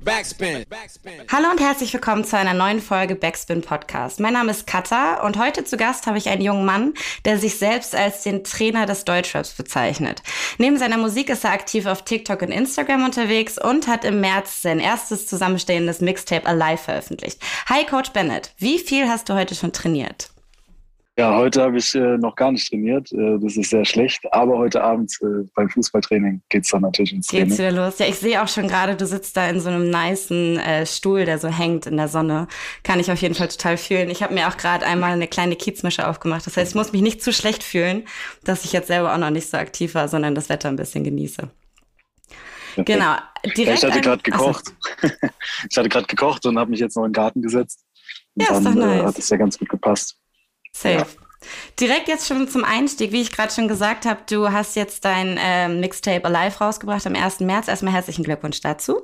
[0.00, 0.64] Backspin.
[1.30, 4.20] Hallo und herzlich willkommen zu einer neuen Folge Backspin Podcast.
[4.20, 6.94] Mein Name ist Katha und heute zu Gast habe ich einen jungen Mann,
[7.26, 10.22] der sich selbst als den Trainer des Deutschraps bezeichnet.
[10.56, 14.62] Neben seiner Musik ist er aktiv auf TikTok und Instagram unterwegs und hat im März
[14.62, 17.38] sein erstes zusammenstehendes Mixtape Alive veröffentlicht.
[17.66, 20.31] Hi Coach Bennett, wie viel hast du heute schon trainiert?
[21.18, 23.12] Ja, heute habe ich äh, noch gar nicht trainiert.
[23.12, 24.20] Äh, das ist sehr schlecht.
[24.32, 27.48] Aber heute Abend äh, beim Fußballtraining geht es dann natürlich ins Training.
[27.48, 27.98] Geht's wieder los?
[27.98, 31.26] Ja, ich sehe auch schon gerade, du sitzt da in so einem niceen äh, Stuhl,
[31.26, 32.48] der so hängt in der Sonne.
[32.82, 34.08] Kann ich auf jeden Fall total fühlen.
[34.08, 36.46] Ich habe mir auch gerade einmal eine kleine Kiezmische aufgemacht.
[36.46, 38.04] Das heißt, ich muss mich nicht zu schlecht fühlen,
[38.44, 41.04] dass ich jetzt selber auch noch nicht so aktiv war, sondern das Wetter ein bisschen
[41.04, 41.50] genieße.
[42.74, 42.86] Perfekt.
[42.86, 43.16] Genau.
[43.54, 44.72] Direkt ich hatte gerade gekocht.
[45.70, 47.84] ich hatte gerade gekocht und habe mich jetzt noch in den Garten gesetzt.
[48.34, 49.00] Und ja, dann, ist doch nice.
[49.00, 50.16] Äh, hat es ja ganz gut gepasst.
[50.72, 50.98] Safe.
[50.98, 51.06] Ja.
[51.80, 55.38] Direkt jetzt schon zum Einstieg, wie ich gerade schon gesagt habe, du hast jetzt dein
[55.40, 57.40] ähm, Mixtape Alive rausgebracht am 1.
[57.40, 57.68] März.
[57.68, 59.02] Erstmal herzlichen Glückwunsch dazu.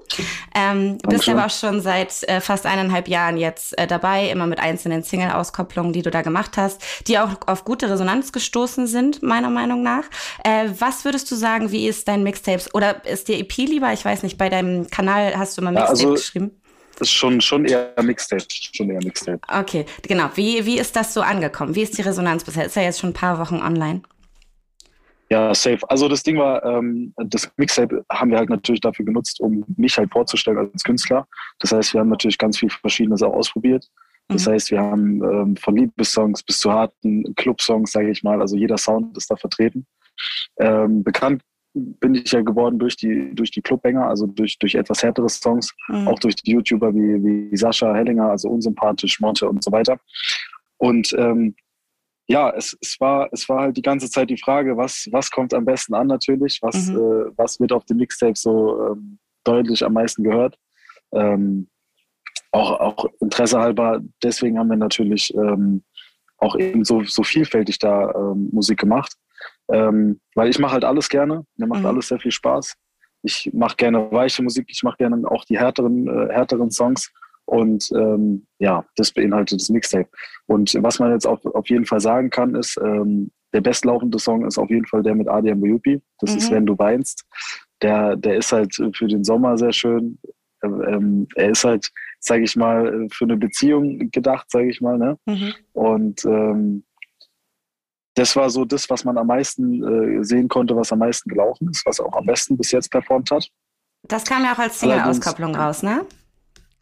[0.54, 4.46] Ähm, du bist aber auch schon seit äh, fast eineinhalb Jahren jetzt äh, dabei, immer
[4.46, 9.22] mit einzelnen Single-Auskopplungen, die du da gemacht hast, die auch auf gute Resonanz gestoßen sind,
[9.22, 10.04] meiner Meinung nach.
[10.44, 12.74] Äh, was würdest du sagen, wie ist dein Mixtapes?
[12.74, 13.92] Oder ist dir EP lieber?
[13.92, 16.57] Ich weiß nicht, bei deinem Kanal hast du immer Mixtape ja, also geschrieben
[17.00, 18.44] ist schon, schon eher Mixtape.
[18.48, 19.40] Schon eher Mixtape.
[19.48, 20.30] Okay, genau.
[20.34, 21.74] Wie, wie ist das so angekommen?
[21.74, 22.66] Wie ist die Resonanz bisher?
[22.66, 24.02] Ist ja jetzt schon ein paar Wochen online.
[25.30, 25.80] Ja, safe.
[25.88, 29.98] Also das Ding war, ähm, das Mixtape haben wir halt natürlich dafür genutzt, um mich
[29.98, 31.26] halt vorzustellen als Künstler.
[31.58, 33.88] Das heißt, wir haben natürlich ganz viel Verschiedenes auch ausprobiert.
[34.28, 34.52] Das mhm.
[34.52, 38.78] heißt, wir haben ähm, von Liebessongs bis zu harten Club-Songs, sage ich mal, also jeder
[38.78, 39.86] Sound ist da vertreten.
[40.58, 41.42] Ähm, bekannt
[41.78, 45.74] bin ich ja geworden durch die, durch die Clubbanger, also durch, durch etwas härtere Songs,
[45.88, 46.08] mhm.
[46.08, 49.98] auch durch die YouTuber wie, wie Sascha Hellinger, also unsympathisch, Monte und so weiter.
[50.78, 51.54] Und ähm,
[52.28, 55.54] ja, es, es, war, es war halt die ganze Zeit die Frage, was, was kommt
[55.54, 56.96] am besten an natürlich, was, mhm.
[56.96, 60.56] äh, was wird auf dem Mixtape so ähm, deutlich am meisten gehört.
[61.12, 61.68] Ähm,
[62.52, 65.82] auch, auch Interesse halber, deswegen haben wir natürlich ähm,
[66.38, 69.14] auch eben so, so vielfältig da ähm, Musik gemacht.
[69.70, 71.44] Ähm, weil ich mache halt alles gerne.
[71.56, 71.86] Mir macht mhm.
[71.86, 72.74] alles sehr viel Spaß.
[73.22, 77.12] Ich mache gerne weiche Musik, ich mache gerne auch die härteren, äh, härteren Songs.
[77.44, 80.08] Und ähm, ja, das beinhaltet das Mixtape.
[80.46, 84.44] Und was man jetzt auf, auf jeden Fall sagen kann, ist, ähm, der bestlaufende Song
[84.44, 86.02] ist auf jeden Fall der mit Adiam Bayupi.
[86.20, 86.38] Das mhm.
[86.38, 87.24] ist Wenn du weinst.
[87.80, 90.18] Der, der ist halt für den Sommer sehr schön.
[90.62, 94.98] Ähm, er ist halt, sage ich mal, für eine Beziehung gedacht, sage ich mal.
[94.98, 95.16] Ne?
[95.26, 95.54] Mhm.
[95.72, 96.84] Und ähm,
[98.18, 101.68] das war so das, was man am meisten äh, sehen konnte, was am meisten gelaufen
[101.70, 103.48] ist, was auch am besten bis jetzt performt hat.
[104.02, 106.04] Das kam ja auch als Single-Auskopplung raus, ne?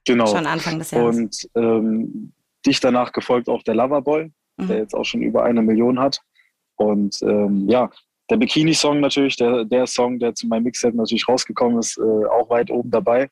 [0.06, 0.26] Genau.
[0.26, 1.16] Schon Anfang des Jahres.
[1.16, 2.32] Und ähm,
[2.64, 4.66] dicht danach gefolgt auch der Loverboy, mhm.
[4.68, 6.20] der jetzt auch schon über eine Million hat.
[6.76, 7.90] Und ähm, ja,
[8.30, 12.48] der Bikini-Song natürlich, der, der Song, der zu meinem Mixtape natürlich rausgekommen ist, äh, auch
[12.48, 13.28] weit oben dabei.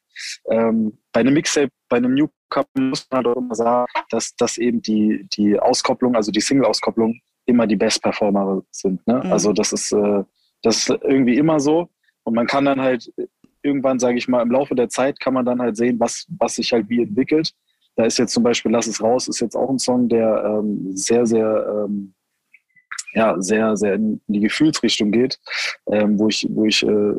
[0.50, 4.58] Ähm, bei einem Mixtape, bei einem Newcomer muss man halt auch immer sagen, dass, dass
[4.58, 9.06] eben die, die Auskopplung, also die Single-Auskopplung, immer die Best-Performer sind.
[9.06, 9.22] Ne?
[9.24, 9.32] Mhm.
[9.32, 10.24] Also das ist, äh,
[10.62, 11.88] das ist irgendwie immer so.
[12.24, 13.12] Und man kann dann halt
[13.62, 16.56] irgendwann, sage ich mal, im Laufe der Zeit kann man dann halt sehen, was, was
[16.56, 17.52] sich halt wie entwickelt.
[17.96, 20.96] Da ist jetzt zum Beispiel Lass es raus, ist jetzt auch ein Song, der ähm,
[20.96, 22.14] sehr, sehr, ähm,
[23.12, 25.38] ja, sehr, sehr in die Gefühlsrichtung geht,
[25.90, 27.14] ähm, wo ich, wo ich äh,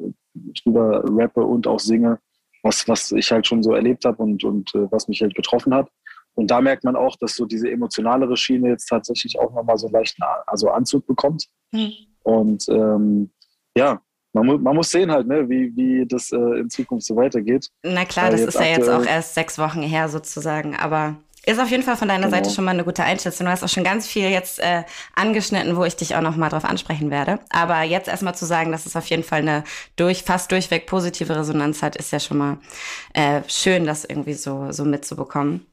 [0.63, 2.19] drüber rappe und auch singe,
[2.61, 5.73] was, was ich halt schon so erlebt habe und, und äh, was mich halt getroffen
[5.73, 5.89] hat.
[6.35, 9.89] Und da merkt man auch, dass so diese emotionalere Schiene jetzt tatsächlich auch nochmal so
[9.89, 11.47] leicht also Anzug bekommt.
[11.71, 11.93] Mhm.
[12.23, 13.31] Und ähm,
[13.77, 14.01] ja,
[14.33, 17.69] man, mu man muss sehen halt, ne, wie, wie das äh, in Zukunft so weitergeht.
[17.83, 21.15] Na klar, das ist ja jetzt auch erst sechs Wochen her sozusagen, aber
[21.45, 22.37] ist auf jeden Fall von deiner genau.
[22.37, 23.45] Seite schon mal eine gute Einschätzung.
[23.45, 26.49] Du hast auch schon ganz viel jetzt äh, angeschnitten, wo ich dich auch noch mal
[26.49, 27.39] drauf ansprechen werde.
[27.49, 29.63] Aber jetzt erstmal zu sagen, dass es auf jeden Fall eine
[29.95, 32.57] durch, fast durchweg positive Resonanz hat, ist ja schon mal
[33.13, 35.67] äh, schön, das irgendwie so, so mitzubekommen.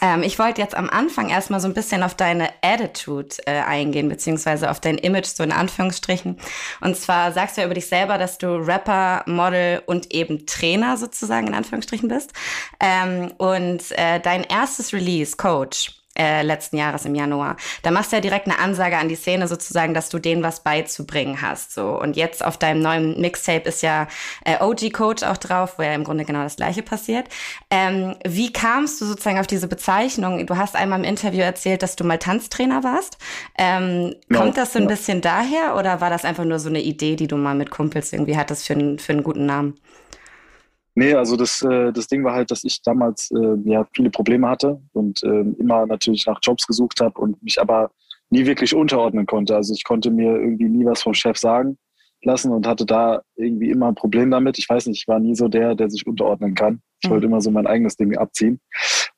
[0.00, 4.08] Ähm, ich wollte jetzt am Anfang erstmal so ein bisschen auf deine Attitude äh, eingehen,
[4.08, 6.38] beziehungsweise auf dein Image, so in Anführungsstrichen.
[6.80, 10.96] Und zwar sagst du ja über dich selber, dass du Rapper, Model und eben Trainer
[10.96, 12.32] sozusagen in Anführungsstrichen bist.
[12.80, 17.56] Ähm, und äh, dein erstes Release, Coach, äh, letzten Jahres im Januar.
[17.82, 20.60] Da machst du ja direkt eine Ansage an die Szene sozusagen, dass du denen was
[20.60, 21.72] beizubringen hast.
[21.72, 24.08] So und jetzt auf deinem neuen Mixtape ist ja
[24.44, 27.28] äh, OG Coach auch drauf, wo ja im Grunde genau das Gleiche passiert.
[27.70, 30.46] Ähm, wie kamst du sozusagen auf diese Bezeichnung?
[30.46, 33.18] Du hast einmal im Interview erzählt, dass du mal Tanztrainer warst.
[33.56, 34.88] Ähm, ja, kommt das so ein ja.
[34.88, 38.12] bisschen daher oder war das einfach nur so eine Idee, die du mal mit Kumpels
[38.12, 39.78] irgendwie hattest für, einen für einen guten Namen?
[40.98, 44.48] Nee, also das, äh, das Ding war halt, dass ich damals äh, ja viele Probleme
[44.48, 47.92] hatte und äh, immer natürlich nach Jobs gesucht habe und mich aber
[48.30, 49.54] nie wirklich unterordnen konnte.
[49.54, 51.78] Also ich konnte mir irgendwie nie was vom Chef sagen.
[52.24, 54.58] lassen und hatte da irgendwie immer ein Problem damit.
[54.58, 56.82] Ich weiß nicht, ich war nie so der, der sich unterordnen kann.
[57.00, 57.12] Ich mhm.
[57.12, 58.58] wollte immer so mein eigenes Ding abziehen.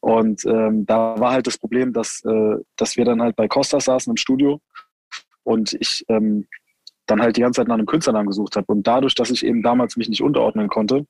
[0.00, 3.80] Und ähm, da war halt das Problem, dass, äh, dass wir dann halt bei Costa
[3.80, 4.60] saßen im Studio
[5.44, 6.46] und ich ähm,
[7.06, 8.66] dann halt die ganze Zeit nach einem Künstlernamen gesucht habe.
[8.70, 11.06] Und dadurch, dass ich eben damals mich nicht unterordnen konnte,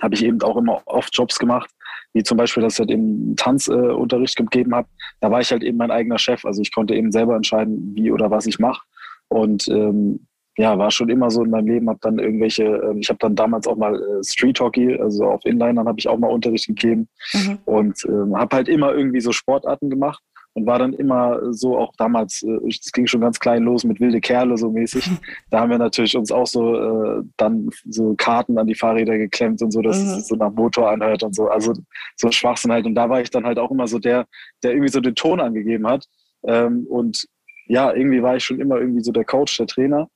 [0.00, 1.70] habe ich eben auch immer oft Jobs gemacht,
[2.12, 4.88] wie zum Beispiel, dass ich halt eben Tanzunterricht äh, gegeben habe.
[5.20, 6.44] Da war ich halt eben mein eigener Chef.
[6.44, 8.82] Also ich konnte eben selber entscheiden, wie oder was ich mache.
[9.28, 10.26] Und ähm,
[10.56, 13.34] ja, war schon immer so in meinem Leben, habe dann irgendwelche, äh, ich habe dann
[13.34, 17.08] damals auch mal äh, Street Hockey, also auf Inlinern habe ich auch mal Unterricht gegeben
[17.32, 17.58] mhm.
[17.64, 20.22] und äh, habe halt immer irgendwie so Sportarten gemacht
[20.54, 24.00] und war dann immer so auch damals, äh, das ging schon ganz klein los mit
[24.00, 25.04] wilde Kerle so mäßig.
[25.50, 29.62] Da haben wir natürlich uns auch so äh, dann so Karten an die Fahrräder geklemmt
[29.62, 30.10] und so, dass mhm.
[30.10, 31.48] es so nach Motor anhört und so.
[31.48, 31.74] Also
[32.16, 32.86] so Schwachsinn halt.
[32.86, 34.26] Und da war ich dann halt auch immer so der,
[34.62, 36.06] der irgendwie so den Ton angegeben hat.
[36.44, 37.26] Ähm, und
[37.66, 40.08] ja, irgendwie war ich schon immer irgendwie so der Coach, der Trainer.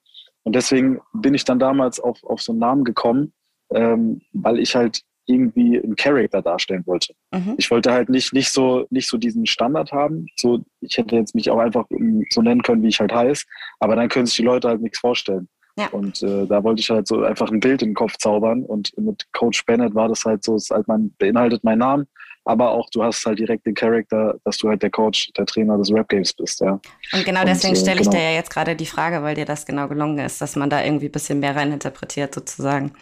[0.45, 3.33] Und deswegen bin ich dann damals auf, auf so einen Namen gekommen,
[3.71, 7.15] ähm, weil ich halt irgendwie einen Charakter darstellen wollte.
[7.33, 7.55] Mhm.
[7.57, 10.27] Ich wollte halt nicht, nicht, so, nicht so diesen Standard haben.
[10.37, 11.87] So, ich hätte jetzt mich auch einfach
[12.31, 13.45] so nennen können, wie ich halt heiße,
[13.81, 15.49] aber dann können sich die Leute halt nichts vorstellen.
[15.79, 15.89] Ja.
[15.91, 18.65] Und äh, da wollte ich halt so einfach ein Bild im Kopf zaubern.
[18.65, 22.07] Und mit Coach Bennett war das halt so, es halt mein, beinhaltet meinen Namen,
[22.49, 25.77] aber auch du hast halt direkt den Charakter, dass du halt der Coach, der Trainer
[25.77, 26.81] des Rap Games bist, ja.
[27.13, 28.17] Und genau deswegen äh, stelle ich genau.
[28.17, 30.83] dir ja jetzt gerade die Frage, weil dir das genau gelungen ist, dass man da
[30.83, 32.93] irgendwie ein bisschen mehr reininterpretiert sozusagen.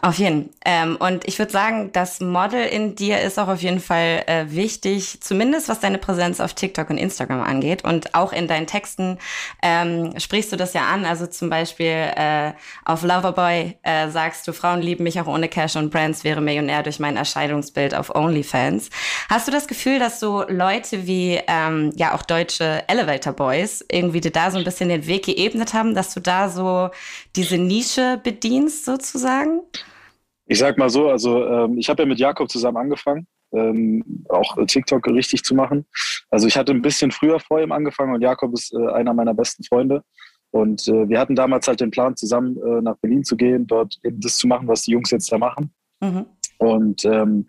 [0.00, 0.48] Auf jeden.
[0.64, 4.46] Ähm, und ich würde sagen, das Model in dir ist auch auf jeden Fall äh,
[4.48, 7.84] wichtig, zumindest was deine Präsenz auf TikTok und Instagram angeht.
[7.84, 9.18] Und auch in deinen Texten
[9.62, 11.04] ähm, sprichst du das ja an.
[11.04, 12.52] Also zum Beispiel äh,
[12.86, 16.82] auf Loverboy äh, sagst du, Frauen lieben mich auch ohne Cash und Brands, wäre Millionär
[16.82, 18.77] durch mein Erscheinungsbild auf OnlyFans.
[18.78, 18.90] Bands.
[19.28, 24.20] Hast du das Gefühl, dass so Leute wie ähm, ja auch deutsche Elevator Boys irgendwie
[24.20, 26.90] dir da so ein bisschen den Weg geebnet haben, dass du da so
[27.36, 29.60] diese Nische bedienst sozusagen?
[30.46, 33.26] Ich sag mal so, also ähm, ich habe ja mit Jakob zusammen angefangen.
[33.50, 35.86] Ähm, auch TikTok richtig zu machen.
[36.30, 39.32] Also ich hatte ein bisschen früher vor ihm angefangen und Jakob ist äh, einer meiner
[39.32, 40.02] besten Freunde.
[40.50, 43.98] Und äh, wir hatten damals halt den Plan, zusammen äh, nach Berlin zu gehen, dort
[44.04, 45.72] eben das zu machen, was die Jungs jetzt da machen.
[46.00, 46.26] Mhm.
[46.58, 47.48] Und ähm,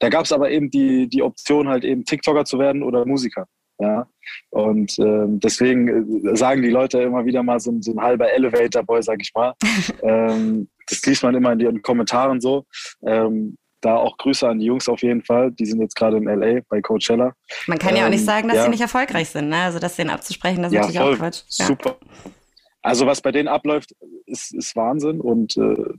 [0.00, 3.46] da gab es aber eben die, die Option, halt eben TikToker zu werden oder Musiker.
[3.78, 4.08] Ja.
[4.50, 9.02] Und ähm, deswegen äh, sagen die Leute immer wieder mal so, so ein halber Elevator-Boy,
[9.02, 9.54] sag ich mal.
[10.02, 12.64] ähm, das liest man immer in den Kommentaren so.
[13.06, 15.52] Ähm, da auch Grüße an die Jungs auf jeden Fall.
[15.52, 17.34] Die sind jetzt gerade in LA bei Coachella.
[17.66, 18.64] Man kann ja auch nicht ähm, sagen, dass ja.
[18.64, 19.50] sie nicht erfolgreich sind.
[19.50, 19.56] Ne?
[19.56, 21.14] Also das denen abzusprechen, das ist ja, natürlich voll.
[21.14, 21.42] auch Quatsch.
[21.50, 21.66] Ja.
[21.66, 21.96] Super.
[22.82, 23.94] Also was bei denen abläuft,
[24.26, 25.92] ist, ist Wahnsinn und äh,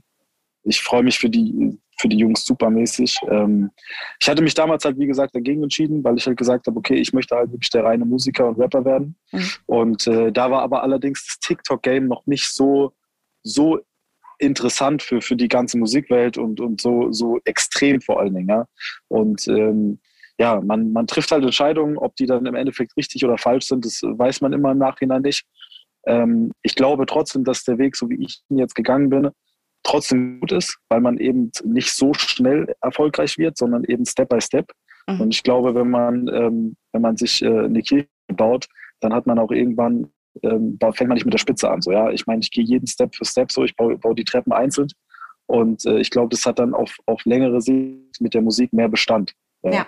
[0.64, 3.18] ich freue mich für die, für die Jungs supermäßig.
[3.28, 3.70] Ähm,
[4.20, 6.94] ich hatte mich damals halt, wie gesagt, dagegen entschieden, weil ich halt gesagt habe, okay,
[6.94, 9.16] ich möchte halt wirklich der reine Musiker und Rapper werden.
[9.32, 9.50] Mhm.
[9.66, 12.92] Und äh, da war aber allerdings das TikTok-Game noch nicht so,
[13.42, 13.80] so
[14.38, 18.48] interessant für, für die ganze Musikwelt und, und so, so extrem vor allen Dingen.
[18.48, 18.66] Ja?
[19.08, 19.98] Und ähm,
[20.38, 23.84] ja, man, man trifft halt Entscheidungen, ob die dann im Endeffekt richtig oder falsch sind,
[23.84, 25.44] das weiß man immer im Nachhinein nicht.
[26.06, 29.30] Ähm, ich glaube trotzdem, dass der Weg, so wie ich ihn jetzt gegangen bin,
[29.88, 34.40] trotzdem gut ist, weil man eben nicht so schnell erfolgreich wird, sondern eben Step by
[34.40, 34.70] Step.
[35.08, 35.20] Mhm.
[35.20, 38.68] Und ich glaube, wenn man, ähm, wenn man sich äh, eine Kirche baut,
[39.00, 40.10] dann hat man auch irgendwann,
[40.42, 41.80] ähm, fängt man nicht mit der Spitze an.
[41.80, 44.24] So, ja, ich meine, ich gehe jeden Step für Step so, ich baue, baue die
[44.24, 44.88] Treppen einzeln.
[45.46, 48.88] Und äh, ich glaube, das hat dann auf, auf längere Sicht mit der Musik mehr
[48.88, 49.32] Bestand.
[49.62, 49.72] Ja.
[49.72, 49.86] ja.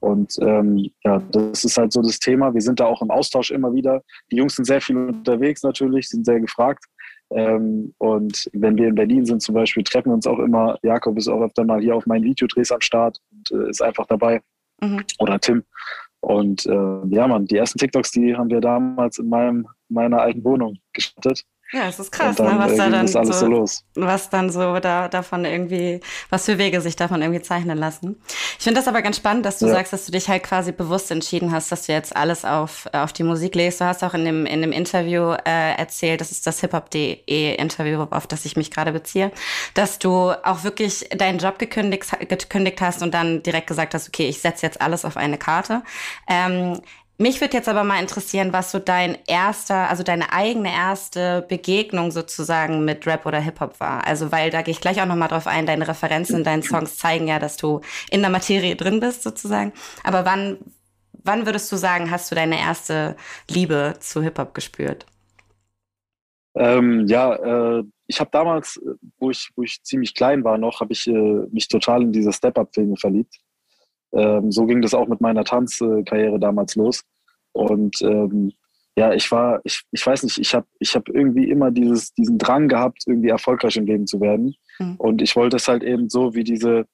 [0.00, 2.52] Und ähm, ja, das ist halt so das Thema.
[2.52, 4.02] Wir sind da auch im Austausch immer wieder.
[4.30, 6.84] Die Jungs sind sehr viel unterwegs natürlich, sind sehr gefragt.
[7.30, 10.78] Ähm, und wenn wir in Berlin sind zum Beispiel, treffen wir uns auch immer.
[10.82, 14.06] Jakob ist auch öfter mal hier auf meinen Videodrehs am Start und äh, ist einfach
[14.06, 14.42] dabei.
[14.80, 15.02] Mhm.
[15.18, 15.64] Oder Tim.
[16.20, 20.44] Und äh, ja, man, die ersten TikToks, die haben wir damals in meinem, meiner alten
[20.44, 21.44] Wohnung gestartet.
[21.72, 25.08] Ja, es ist krass, dann, ne, was da dann so, so was dann so da
[25.08, 28.22] davon irgendwie, was für Wege sich davon irgendwie zeichnen lassen.
[28.56, 29.72] Ich finde das aber ganz spannend, dass du ja.
[29.72, 33.12] sagst, dass du dich halt quasi bewusst entschieden hast, dass du jetzt alles auf auf
[33.12, 33.80] die Musik legst.
[33.80, 38.06] Du hast auch in dem in dem Interview äh, erzählt, das ist das hiphop.de Interview,
[38.10, 39.32] auf das ich mich gerade beziehe,
[39.74, 44.28] dass du auch wirklich deinen Job gekündigt, gekündigt hast und dann direkt gesagt hast, okay,
[44.28, 45.82] ich setze jetzt alles auf eine Karte.
[46.28, 46.80] Ähm,
[47.18, 52.10] mich würde jetzt aber mal interessieren, was so dein erster, also deine eigene erste Begegnung
[52.10, 54.06] sozusagen mit Rap oder Hip-Hop war.
[54.06, 56.98] Also, weil da gehe ich gleich auch nochmal drauf ein, deine Referenzen in deinen Songs
[56.98, 57.80] zeigen ja, dass du
[58.10, 59.72] in der Materie drin bist sozusagen.
[60.04, 60.58] Aber wann,
[61.12, 63.16] wann würdest du sagen, hast du deine erste
[63.50, 65.06] Liebe zu Hip-Hop gespürt?
[66.54, 68.80] Ähm, ja, äh, ich habe damals,
[69.18, 72.32] wo ich, wo ich ziemlich klein war noch, habe ich äh, mich total in diese
[72.32, 73.36] Step-Up-Filme verliebt.
[74.16, 77.02] Ähm, so ging das auch mit meiner Tanzkarriere damals los.
[77.52, 78.52] Und ähm,
[78.98, 82.38] ja, ich war, ich, ich weiß nicht, ich habe ich hab irgendwie immer dieses, diesen
[82.38, 84.54] Drang gehabt, irgendwie erfolgreich im Leben zu werden.
[84.78, 84.96] Mhm.
[84.96, 86.86] Und ich wollte es halt eben so wie diese,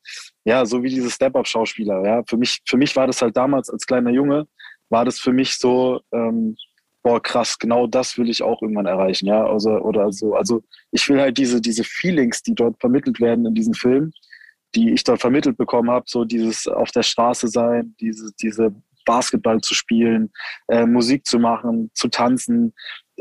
[0.44, 2.04] ja, so wie diese Step-Up-Schauspieler.
[2.04, 4.48] Ja, für mich, für mich war das halt damals als kleiner Junge,
[4.90, 6.56] war das für mich so, ähm,
[7.04, 10.34] boah, krass, genau das will ich auch irgendwann erreichen, ja, also, oder so.
[10.34, 14.12] Also ich will halt diese, diese Feelings, die dort vermittelt werden in diesem Film,
[14.74, 18.74] die ich dort vermittelt bekommen habe, so dieses auf der Straße sein, diese, diese
[19.04, 20.30] Basketball zu spielen,
[20.68, 22.72] äh, Musik zu machen, zu tanzen,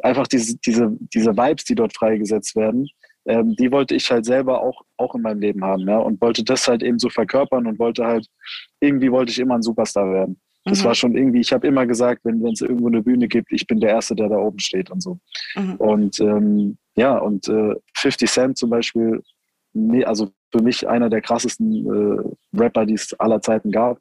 [0.04, 2.88] einfach diese, diese, diese Vibes, die dort freigesetzt werden,
[3.26, 6.44] ähm, die wollte ich halt selber auch, auch in meinem Leben haben, ja, und wollte
[6.44, 8.28] das halt eben so verkörpern und wollte halt,
[8.80, 10.40] irgendwie wollte ich immer ein Superstar werden.
[10.66, 10.86] Das mhm.
[10.86, 13.80] war schon irgendwie, ich habe immer gesagt, wenn es irgendwo eine Bühne gibt, ich bin
[13.80, 15.20] der Erste, der da oben steht und so.
[15.56, 15.76] Mhm.
[15.76, 19.22] Und ähm, ja, und äh, 50 Cent zum Beispiel,
[19.74, 24.00] nee, also für mich einer der krassesten äh, Rapper, die es aller Zeiten gab.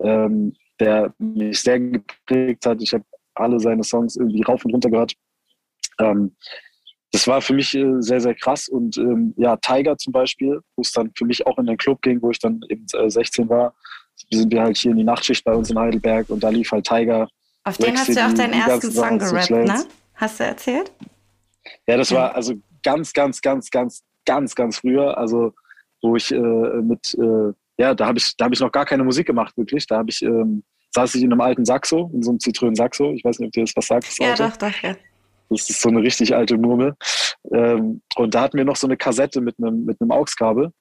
[0.00, 2.82] Ähm, der mich sehr geprägt hat.
[2.82, 5.14] Ich habe alle seine Songs irgendwie rauf und runter gehört.
[6.00, 6.34] Ähm,
[7.12, 8.68] das war für mich äh, sehr, sehr krass.
[8.68, 12.02] Und ähm, ja, Tiger zum Beispiel, wo es dann für mich auch in den Club
[12.02, 13.74] ging, wo ich dann eben äh, 16 war,
[14.30, 16.86] sind wir halt hier in die Nachtschicht bei uns in Heidelberg und da lief halt
[16.86, 17.28] Tiger.
[17.64, 19.84] Auf den hast du auch deinen ersten Song gerappt, ne?
[20.14, 20.90] Hast du erzählt?
[21.86, 25.16] Ja, das war also ganz, ganz, ganz, ganz, ganz, ganz früher.
[25.16, 25.52] Also,
[26.02, 29.26] wo ich äh, mit, äh, ja, da habe ich, da ich noch gar keine Musik
[29.26, 29.86] gemacht, wirklich.
[29.86, 30.62] Da habe ich ähm,
[30.94, 33.12] saß ich in einem alten Saxo, in so einem Citroën Saxo.
[33.12, 34.06] Ich weiß nicht, ob dir das was sagt.
[34.06, 34.44] Das ja, Auto.
[34.44, 34.94] doch, doch, ja.
[35.48, 36.94] Das ist so eine richtig alte Murmel.
[37.52, 40.72] Ähm, und da hatten wir noch so eine Kassette mit einem, mit einem AUX-Kabel.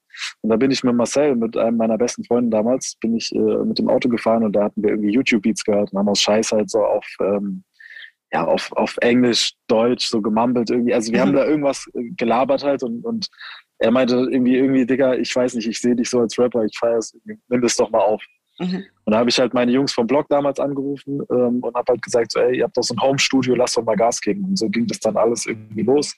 [0.42, 3.40] Und da bin ich mit Marcel, mit einem meiner besten Freunde damals, bin ich äh,
[3.40, 6.52] mit dem Auto gefahren und da hatten wir irgendwie YouTube-Beats gehört und haben aus Scheiß
[6.52, 7.64] halt so auf, ähm,
[8.32, 10.94] ja, auf, auf Englisch, Deutsch so gemumbelt irgendwie.
[10.94, 11.28] Also wir mhm.
[11.28, 13.28] haben da irgendwas äh, gelabert halt und, und
[13.80, 16.78] er meinte irgendwie, irgendwie, Digga, ich weiß nicht, ich sehe dich so als Rapper, ich
[16.78, 18.24] feiere es, nimm das doch mal auf.
[18.60, 18.86] Mhm.
[19.06, 22.02] Und da habe ich halt meine Jungs vom Blog damals angerufen ähm, und habe halt
[22.02, 24.46] gesagt, so, ey, ihr habt doch so ein Home-Studio, lasst doch mal Gas geben.
[24.46, 26.16] Und so ging das dann alles irgendwie los.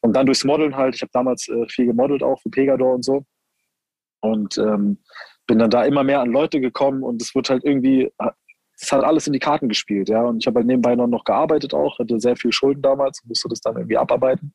[0.00, 3.04] Und dann durchs Modeln halt, ich habe damals äh, viel gemodelt auch für Pegador und
[3.04, 3.24] so.
[4.20, 4.98] Und ähm,
[5.46, 8.10] bin dann da immer mehr an Leute gekommen und es wird halt irgendwie,
[8.80, 10.22] es hat alles in die Karten gespielt, ja.
[10.22, 13.48] Und ich habe halt nebenbei noch, noch gearbeitet auch, hatte sehr viel Schulden damals, musste
[13.48, 14.54] das dann irgendwie abarbeiten.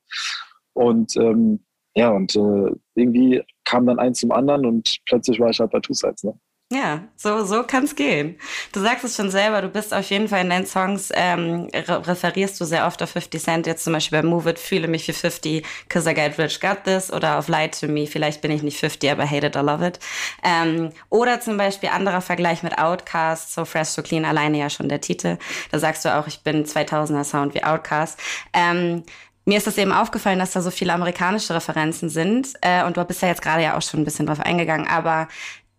[0.73, 1.63] Und ähm,
[1.95, 5.79] ja, und äh, irgendwie kam dann eins zum anderen und plötzlich war ich halt bei
[5.79, 6.39] Two Sides, ne?
[6.71, 8.37] Ja, so, so kann es gehen.
[8.73, 12.07] Du sagst es schon selber, du bist auf jeden Fall in deinen Songs, ähm, re
[12.07, 15.07] referierst du sehr oft auf 50 Cent, jetzt zum Beispiel bei Move It, fühle mich
[15.07, 18.51] wie 50, cause I get rich, got this, oder auf Lie to Me, vielleicht bin
[18.51, 19.99] ich nicht 50, aber hate it or love it.
[20.43, 24.89] Ähm, oder zum Beispiel anderer Vergleich mit Outcast, so fresh, so clean, alleine ja schon
[24.89, 25.39] der Titel.
[25.71, 28.19] Da sagst du auch, ich bin 2000er Sound wie Outcast.
[28.53, 29.05] Ähm,
[29.45, 32.49] mir ist das eben aufgefallen, dass da so viele amerikanische Referenzen sind.
[32.61, 34.87] Äh, und du bist ja jetzt gerade ja auch schon ein bisschen drauf eingegangen.
[34.87, 35.27] Aber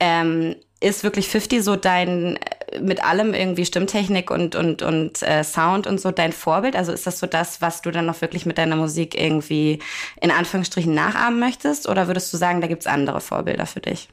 [0.01, 5.45] ähm, ist wirklich 50 so dein, äh, mit allem irgendwie Stimmtechnik und, und, und äh,
[5.45, 6.75] Sound und so dein Vorbild?
[6.75, 9.81] Also ist das so das, was du dann noch wirklich mit deiner Musik irgendwie
[10.21, 11.89] in Anführungsstrichen nachahmen möchtest?
[11.89, 14.09] Oder würdest du sagen, da gibt es andere Vorbilder für dich?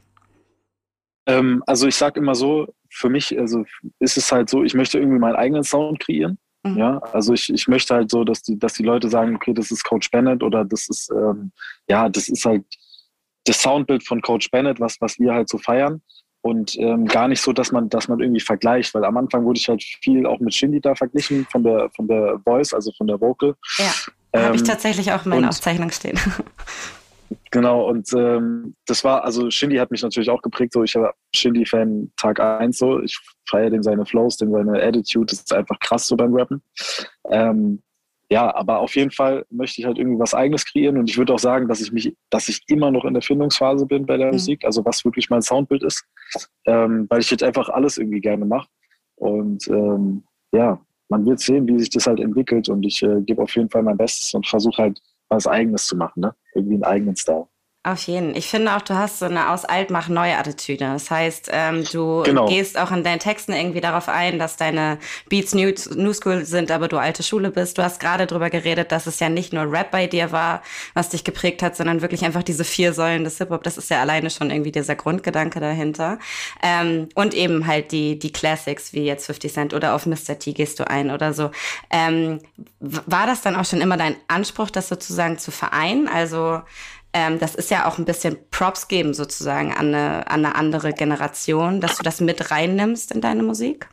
[1.26, 3.64] Ähm, also ich sage immer so, für mich also
[3.98, 6.38] ist es halt so, ich möchte irgendwie meinen eigenen Sound kreieren.
[6.64, 6.76] Mhm.
[6.76, 9.70] Ja, also ich, ich möchte halt so, dass die, dass die Leute sagen, okay, das
[9.70, 11.52] ist Coach Bennett oder das ist, ähm,
[11.88, 12.64] ja, das ist halt
[13.44, 16.02] das Soundbild von Coach Bennett, was, was wir halt so feiern
[16.42, 19.58] und ähm, gar nicht so, dass man, dass man irgendwie vergleicht, weil am Anfang wurde
[19.58, 23.06] ich halt viel auch mit Shindy da verglichen von der von der Voice, also von
[23.06, 23.54] der Vocal.
[23.78, 23.92] Ja,
[24.32, 26.18] ähm, habe ich tatsächlich auch in meiner Aufzeichnung stehen.
[27.50, 31.14] Genau, und ähm, das war, also Shindy hat mich natürlich auch geprägt, so ich war
[31.34, 33.18] Shindy-Fan Tag 1 so, ich
[33.48, 36.62] feiere dem seine Flows, dem seine Attitude, das ist einfach krass so beim Rappen.
[37.30, 37.82] Ähm,
[38.30, 41.32] ja, aber auf jeden Fall möchte ich halt irgendwie was Eigenes kreieren und ich würde
[41.32, 44.26] auch sagen, dass ich mich, dass ich immer noch in der Findungsphase bin bei der
[44.26, 44.32] mhm.
[44.32, 46.04] Musik, also was wirklich mein Soundbild ist,
[46.66, 48.68] ähm, weil ich jetzt einfach alles irgendwie gerne mache
[49.16, 53.42] und ähm, ja, man wird sehen, wie sich das halt entwickelt und ich äh, gebe
[53.42, 56.34] auf jeden Fall mein Bestes und versuche halt was Eigenes zu machen, ne?
[56.54, 57.46] irgendwie einen eigenen Style.
[57.88, 58.36] Auf jeden.
[58.36, 60.84] Ich finde auch, du hast so eine aus alt mach neue Attitüde.
[60.84, 62.46] Das heißt, ähm, du genau.
[62.46, 64.98] gehst auch in deinen Texten irgendwie darauf ein, dass deine
[65.30, 67.78] Beats New, New School sind, aber du alte Schule bist.
[67.78, 70.60] Du hast gerade drüber geredet, dass es ja nicht nur Rap bei dir war,
[70.92, 73.62] was dich geprägt hat, sondern wirklich einfach diese vier Säulen des Hip-Hop.
[73.62, 76.18] Das ist ja alleine schon irgendwie dieser Grundgedanke dahinter.
[76.62, 80.38] Ähm, und eben halt die, die Classics, wie jetzt 50 Cent oder auf Mr.
[80.38, 81.52] T gehst du ein oder so.
[81.88, 82.40] Ähm,
[82.80, 86.06] war das dann auch schon immer dein Anspruch, das sozusagen zu vereinen?
[86.06, 86.60] Also,
[87.12, 90.92] ähm, das ist ja auch ein bisschen Props geben sozusagen an eine, an eine andere
[90.92, 93.88] Generation, dass du das mit reinnimmst in deine Musik?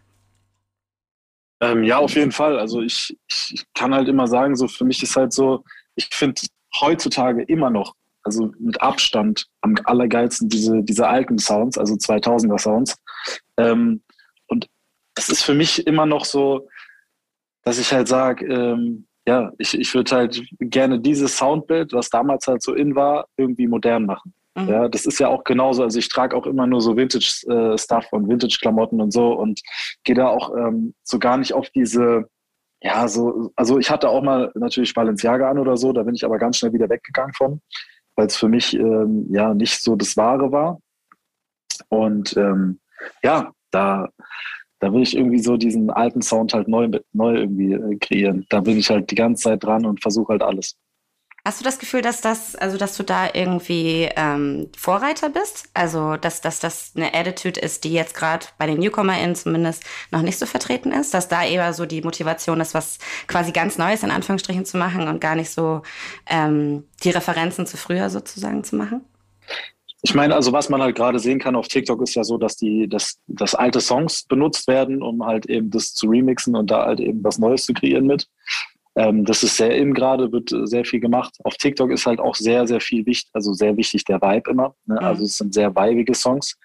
[1.62, 2.60] Ähm, ja, auf jeden Fall.
[2.60, 5.63] Also ich, ich kann halt immer sagen, so für mich ist halt so,
[5.95, 6.41] ich finde
[6.79, 12.95] heutzutage immer noch, also mit Abstand am allergeilsten diese, diese alten Sounds, also 2000er Sounds.
[13.57, 14.01] Ähm,
[14.48, 14.67] und
[15.13, 16.67] das ist für mich immer noch so,
[17.63, 22.48] dass ich halt sage, ähm, ja, ich, ich würde halt gerne dieses Soundbild, was damals
[22.48, 24.34] halt so in war, irgendwie modern machen.
[24.55, 24.70] Mhm.
[24.70, 25.84] Ja, das ist ja auch genauso.
[25.84, 29.62] Also ich trage auch immer nur so Vintage-Stuff äh, und Vintage-Klamotten und so und
[30.03, 32.29] gehe da auch ähm, so gar nicht auf diese,
[32.82, 36.24] ja, so, also ich hatte auch mal natürlich Balenciaga an oder so, da bin ich
[36.24, 37.62] aber ganz schnell wieder weggegangen von,
[38.15, 40.79] weil es für mich ähm, ja nicht so das Wahre war.
[41.89, 42.79] Und ähm,
[43.24, 44.08] ja, da,
[44.79, 48.46] da will ich irgendwie so diesen alten Sound halt neu, neu irgendwie äh, kreieren.
[48.50, 50.75] Da bin ich halt die ganze Zeit dran und versuche halt alles.
[51.48, 55.70] Hast du das Gefühl, dass das, also dass du da irgendwie ähm, Vorreiter bist?
[55.75, 60.24] Also dass, dass das eine Attitude ist, die jetzt gerade bei den NewcomerInnen zumindest noch
[60.24, 64.01] nicht so vertreten ist, dass da eher so die Motivation ist, was quasi ganz Neues
[64.01, 65.84] in Anführungsstrichen zu machen und gar nicht so
[66.27, 69.01] ähm, die Referenzen zu früher sozusagen zu machen?
[70.05, 72.57] Ich meine, also was man halt gerade sehen kann auf TikTok ist ja so, dass
[72.57, 76.85] die, dass, dass alte Songs benutzt werden, um halt eben das zu remixen und da
[76.85, 78.27] halt eben was Neues zu kreieren mit.
[78.95, 81.35] Ähm, das ist sehr in gerade, wird sehr viel gemacht.
[81.43, 84.75] Auf TikTok ist halt auch sehr, sehr viel wichtig, also sehr wichtig der Vibe immer.
[84.85, 84.93] Ne?
[84.93, 85.07] Mhm.
[85.07, 86.55] Also es sind sehr weibige Songs.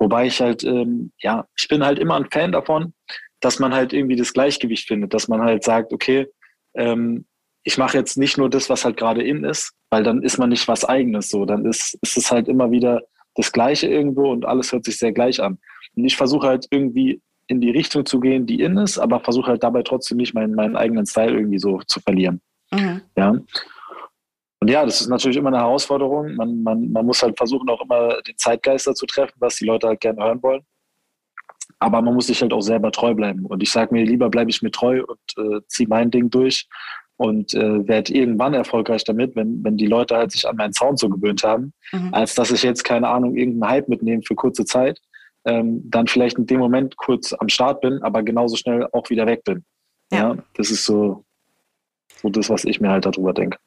[0.00, 2.92] Wobei ich halt, ähm, ja, ich bin halt immer ein Fan davon,
[3.38, 6.26] dass man halt irgendwie das Gleichgewicht findet, dass man halt sagt, okay,
[6.74, 7.24] ähm,
[7.62, 10.48] ich mache jetzt nicht nur das, was halt gerade in ist, weil dann ist man
[10.48, 11.44] nicht was eigenes so.
[11.44, 13.02] Dann ist, ist es halt immer wieder
[13.34, 15.58] das Gleiche irgendwo und alles hört sich sehr gleich an.
[15.94, 19.48] Und ich versuche halt irgendwie in die Richtung zu gehen, die in ist, aber versuche
[19.48, 22.40] halt dabei trotzdem nicht meinen, meinen eigenen Style irgendwie so zu verlieren.
[22.70, 23.02] Mhm.
[23.16, 23.30] Ja.
[24.60, 26.34] Und ja, das ist natürlich immer eine Herausforderung.
[26.36, 29.88] Man, man, man muss halt versuchen, auch immer den Zeitgeister zu treffen, was die Leute
[29.88, 30.62] halt gerne hören wollen.
[31.78, 33.46] Aber man muss sich halt auch selber treu bleiben.
[33.46, 36.68] Und ich sage mir, lieber bleibe ich mir treu und äh, ziehe mein Ding durch
[37.20, 40.98] und äh, werde irgendwann erfolgreich damit, wenn, wenn die Leute halt sich an meinen Sound
[40.98, 42.14] so gewöhnt haben, mhm.
[42.14, 44.98] als dass ich jetzt, keine Ahnung, irgendeinen Hype mitnehme für kurze Zeit
[45.44, 49.26] ähm, dann vielleicht in dem Moment kurz am Start bin, aber genauso schnell auch wieder
[49.26, 49.64] weg bin.
[50.10, 51.26] Ja, ja das ist so,
[52.22, 53.58] so das, was ich mir halt darüber denke.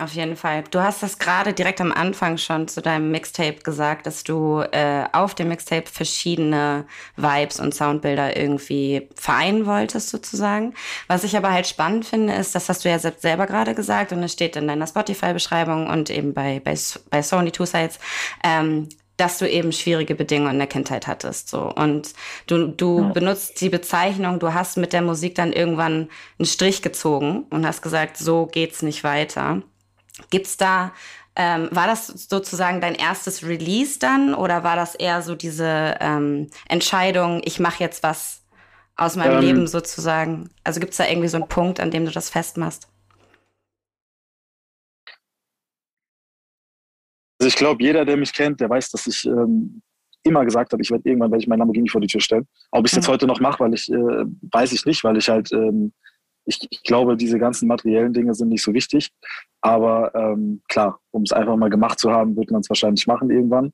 [0.00, 0.64] Auf jeden Fall.
[0.70, 5.04] Du hast das gerade direkt am Anfang schon zu deinem Mixtape gesagt, dass du äh,
[5.12, 10.72] auf dem Mixtape verschiedene Vibes und Soundbilder irgendwie vereinen wolltest, sozusagen.
[11.06, 14.12] Was ich aber halt spannend finde, ist, das hast du ja selbst selber gerade gesagt
[14.12, 16.78] und es steht in deiner Spotify-Beschreibung und eben bei, bei,
[17.10, 17.98] bei Sony Two Sides,
[18.42, 21.50] ähm, dass du eben schwierige Bedingungen in der Kindheit hattest.
[21.50, 21.70] So.
[21.74, 22.14] Und
[22.46, 23.08] du, du ja.
[23.08, 26.08] benutzt die Bezeichnung, du hast mit der Musik dann irgendwann
[26.38, 29.60] einen Strich gezogen und hast gesagt, so geht's nicht weiter.
[30.28, 30.92] Gibt's da,
[31.36, 36.48] ähm, war das sozusagen dein erstes Release dann oder war das eher so diese ähm,
[36.68, 38.42] Entscheidung, ich mache jetzt was
[38.96, 40.50] aus meinem ähm, Leben sozusagen?
[40.64, 42.88] Also gibt's da irgendwie so einen Punkt, an dem du das festmachst?
[47.38, 49.80] Also ich glaube, jeder, der mich kennt, der weiß, dass ich ähm,
[50.24, 52.46] immer gesagt habe, ich werde irgendwann werde ich meinen Lamborghini vor die Tür stellen.
[52.70, 53.00] Ob ich es mhm.
[53.00, 55.92] jetzt heute noch mache, weil ich äh, weiß ich nicht, weil ich halt ähm,
[56.44, 59.10] ich, ich, glaube, diese ganzen materiellen Dinge sind nicht so wichtig.
[59.60, 63.30] Aber ähm, klar, um es einfach mal gemacht zu haben, wird man es wahrscheinlich machen
[63.30, 63.72] irgendwann.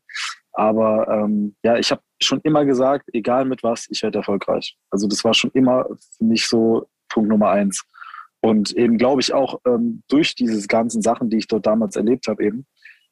[0.53, 4.77] Aber ähm, ja, ich habe schon immer gesagt, egal mit was, ich werde erfolgreich.
[4.91, 7.85] Also das war schon immer für mich so Punkt Nummer eins.
[8.41, 12.27] Und eben glaube ich auch ähm, durch diese ganzen Sachen, die ich dort damals erlebt
[12.27, 12.67] habe, eben,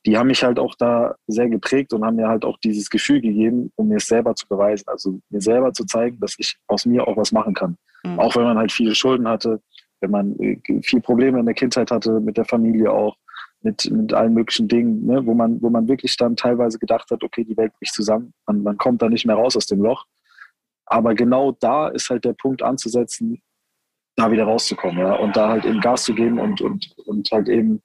[0.06, 3.20] die haben mich halt auch da sehr geprägt und haben mir halt auch dieses Gefühl
[3.20, 4.84] gegeben, um mir selber zu beweisen.
[4.86, 7.78] Also mir selber zu zeigen, dass ich aus mir auch was machen kann.
[8.04, 8.18] Mhm.
[8.20, 9.60] Auch wenn man halt viele Schulden hatte,
[10.00, 13.16] wenn man äh, viel Probleme in der Kindheit hatte, mit der Familie auch,
[13.62, 17.24] mit, mit allen möglichen Dingen, ne, wo, man, wo man wirklich dann teilweise gedacht hat,
[17.24, 20.04] okay, die Welt bricht zusammen, man, man kommt da nicht mehr raus aus dem Loch.
[20.86, 23.42] Aber genau da ist halt der Punkt anzusetzen,
[24.16, 27.48] da wieder rauszukommen, ja, und da halt eben Gas zu geben und, und, und halt
[27.48, 27.82] eben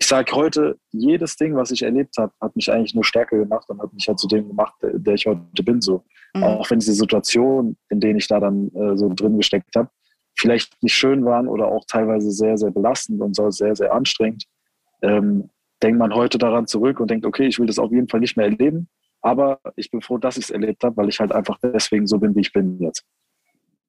[0.00, 3.68] ich sage heute, jedes Ding, was ich erlebt habe, hat mich eigentlich nur stärker gemacht
[3.68, 5.80] und hat mich halt zu dem gemacht, der, ich heute bin.
[5.80, 6.04] So.
[6.34, 6.44] Mhm.
[6.44, 9.90] Auch wenn diese Situationen, in denen ich da dann äh, so drin gesteckt habe,
[10.38, 14.44] vielleicht nicht schön waren oder auch teilweise sehr, sehr belastend und so sehr, sehr anstrengend,
[15.02, 15.50] ähm,
[15.82, 18.36] denkt man heute daran zurück und denkt, okay, ich will das auf jeden Fall nicht
[18.36, 18.88] mehr erleben.
[19.20, 22.18] Aber ich bin froh, dass ich es erlebt habe, weil ich halt einfach deswegen so
[22.18, 23.04] bin, wie ich bin jetzt.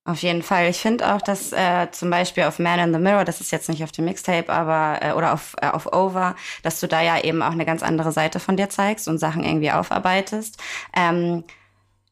[0.10, 0.68] Auf jeden Fall.
[0.72, 3.70] Ich finde auch, dass äh, zum Beispiel auf Man in the Mirror, das ist jetzt
[3.70, 7.24] nicht auf dem Mixtape, aber äh, oder auf, äh, auf Over, dass du da ja
[7.24, 10.58] eben auch eine ganz andere Seite von dir zeigst und Sachen irgendwie aufarbeitest.
[10.98, 11.44] Ähm,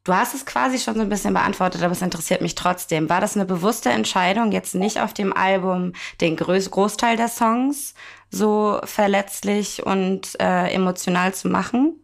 [0.04, 3.10] du hast es quasi schon so ein bisschen beantwortet, aber es interessiert mich trotzdem.
[3.10, 7.96] War das eine bewusste Entscheidung, jetzt nicht auf dem Album den Groß Großteil der Songs
[8.30, 12.04] so verletzlich und äh, emotional zu machen?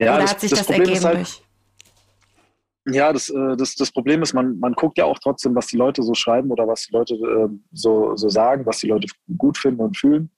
[0.00, 1.41] Ja, Oder das, hat sich das, das ergeben halt, durch?
[2.86, 5.76] Ja, das, äh, das, das Problem ist, man, man guckt ja auch trotzdem, was die
[5.76, 9.06] Leute so schreiben oder was die Leute äh, so, so sagen, was die Leute
[9.38, 10.30] gut finden und fühlen.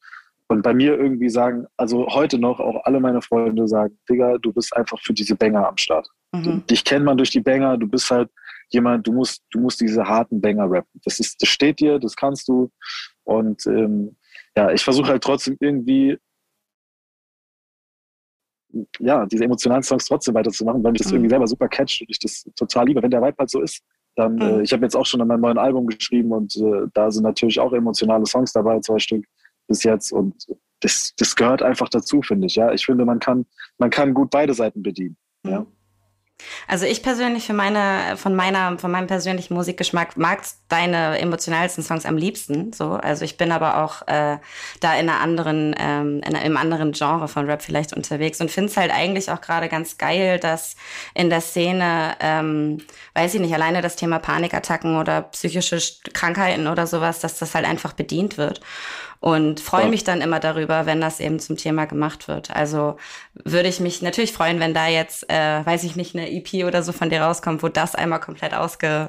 [0.49, 4.53] Und bei mir irgendwie sagen, also heute noch, auch alle meine Freunde sagen, Digga, du
[4.53, 6.07] bist einfach für diese Banger am Start.
[6.33, 6.67] Mhm.
[6.67, 8.29] Dich kennt man durch die Banger, du bist halt,
[8.69, 11.01] jemand, du musst, du musst diese harten Banger rappen.
[11.05, 12.71] Das ist, das steht dir, das kannst du.
[13.25, 14.17] Und ähm,
[14.57, 16.19] ja, ich versuche halt trotzdem irgendwie
[18.99, 21.17] ja, diese emotionalen Songs trotzdem weiterzumachen, weil mich das mhm.
[21.17, 23.03] irgendwie selber super catcht und ich das total liebe.
[23.03, 23.83] Wenn der Vibe halt so ist,
[24.17, 24.59] dann, äh, mhm.
[24.61, 27.23] äh, ich habe jetzt auch schon an meinem neuen Album geschrieben und äh, da sind
[27.23, 29.25] natürlich auch emotionale Songs dabei, zwei Stück
[29.67, 30.47] bis jetzt und
[30.81, 32.57] das, das gehört einfach dazu, finde ich.
[32.57, 33.47] Ja, ich finde, man kann,
[33.79, 35.17] man kann gut beide Seiten bedienen.
[35.47, 35.67] Ja.
[36.67, 42.07] Also ich persönlich für meine, von meiner, von meinem persönlichen Musikgeschmack mag deine emotionalsten Songs
[42.07, 42.73] am liebsten.
[42.73, 44.39] So, also ich bin aber auch äh,
[44.81, 48.71] da in einer anderen, ähm, in einem anderen Genre von Rap vielleicht unterwegs und finde
[48.71, 50.77] es halt eigentlich auch gerade ganz geil, dass
[51.15, 52.79] in der Szene, ähm,
[53.15, 55.79] weiß ich nicht, alleine das Thema Panikattacken oder psychische
[56.13, 58.61] Krankheiten oder sowas, dass das halt einfach bedient wird
[59.25, 62.55] und freue mich dann immer darüber, wenn das eben zum Thema gemacht wird.
[62.55, 62.99] Also
[63.33, 66.83] würde ich mich natürlich freuen, wenn da jetzt, äh, weiß ich nicht, eine EP oder
[66.83, 69.09] so von dir rauskommt, wo das einmal komplett ausge,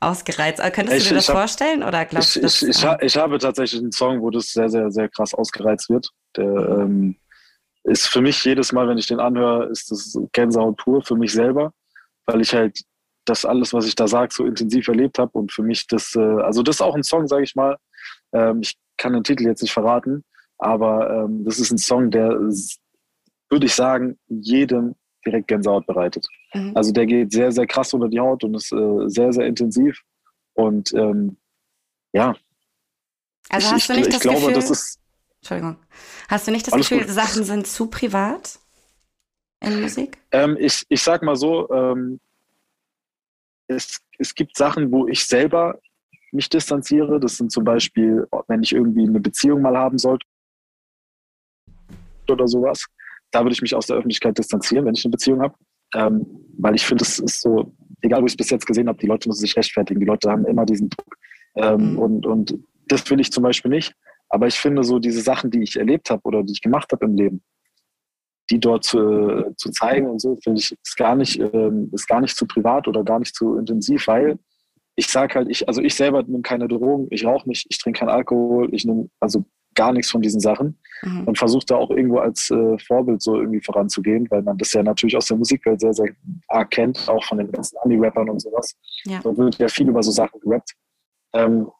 [0.00, 0.60] ausgereizt.
[0.60, 2.48] Also könntest ich, du dir das hab, vorstellen oder glaubst ich, du?
[2.48, 6.08] Ich, ich, ich, habe tatsächlich einen Song, wo das sehr, sehr, sehr krass ausgereizt wird.
[6.36, 7.14] Der ähm,
[7.84, 11.30] ist für mich jedes Mal, wenn ich den anhöre, ist das Gänsehaut pur für mich
[11.30, 11.72] selber,
[12.26, 12.80] weil ich halt
[13.26, 16.20] das alles, was ich da sage, so intensiv erlebt habe und für mich das, äh,
[16.20, 17.76] also das ist auch ein Song, sage ich mal.
[18.32, 20.24] Ähm, ich kann den Titel jetzt nicht verraten,
[20.58, 24.94] aber ähm, das ist ein Song, der, würde ich sagen, jedem
[25.26, 26.24] direkt Gänsehaut bereitet.
[26.54, 26.72] Mhm.
[26.76, 30.00] Also der geht sehr, sehr krass unter die Haut und ist äh, sehr, sehr intensiv.
[30.54, 31.36] Und ähm,
[32.12, 32.34] ja.
[33.48, 35.00] Also ich, hast du nicht ich, das glaube, Gefühl, das ist.
[35.40, 35.76] Entschuldigung.
[36.28, 37.08] Hast du nicht das Gefühl, gut.
[37.08, 38.60] Sachen sind zu privat
[39.60, 40.18] in Musik?
[40.30, 42.20] Ähm, ich, ich sag mal so, ähm,
[43.66, 45.80] es, es gibt Sachen, wo ich selber
[46.32, 47.20] mich distanziere.
[47.20, 50.26] Das sind zum Beispiel, wenn ich irgendwie eine Beziehung mal haben sollte
[52.28, 52.86] oder sowas.
[53.30, 55.54] Da würde ich mich aus der Öffentlichkeit distanzieren, wenn ich eine Beziehung habe.
[55.94, 56.26] Ähm,
[56.58, 59.06] weil ich finde, es ist so, egal wo ich es bis jetzt gesehen habe, die
[59.06, 60.00] Leute müssen sich rechtfertigen.
[60.00, 61.16] Die Leute haben immer diesen Druck.
[61.54, 61.98] Ähm, mhm.
[61.98, 62.54] und, und
[62.88, 63.94] das will ich zum Beispiel nicht.
[64.28, 67.04] Aber ich finde so diese Sachen, die ich erlebt habe oder die ich gemacht habe
[67.04, 67.42] im Leben,
[68.50, 72.20] die dort zu, zu zeigen und so, finde ich, ist gar nicht, ähm, ist gar
[72.20, 74.38] nicht zu privat oder gar nicht zu intensiv, weil
[74.96, 78.00] ich sage halt, ich, also ich selber nehme keine Drogen, ich rauche nicht, ich trinke
[78.00, 81.24] keinen Alkohol, ich nehme also gar nichts von diesen Sachen mhm.
[81.24, 84.82] und versuche da auch irgendwo als äh, Vorbild so irgendwie voranzugehen, weil man das ja
[84.82, 86.10] natürlich aus der Musikwelt sehr, sehr
[86.48, 88.76] arg kennt, auch von den ganzen Ami-Rappern und sowas.
[89.04, 89.20] Ja.
[89.22, 90.72] Da wird ja viel über so Sachen gerappt.
[91.34, 91.70] Ähm,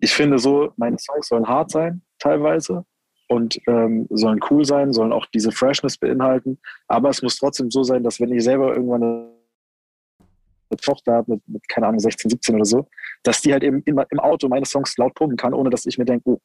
[0.00, 2.84] ich finde so, meine Songs sollen hart sein, teilweise,
[3.28, 7.82] und ähm, sollen cool sein, sollen auch diese Freshness beinhalten, aber es muss trotzdem so
[7.82, 9.28] sein, dass wenn ich selber irgendwann
[10.76, 12.88] Tochter habe, mit, mit, keine Ahnung, 16, 17 oder so,
[13.22, 15.98] dass die halt eben immer im Auto meine Songs laut pumpen kann, ohne dass ich
[15.98, 16.40] mir denke, oh,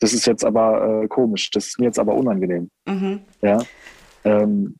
[0.00, 2.70] das ist jetzt aber äh, komisch, das ist mir jetzt aber unangenehm.
[2.86, 3.20] Mhm.
[3.42, 3.58] Ja.
[4.24, 4.76] Ähm,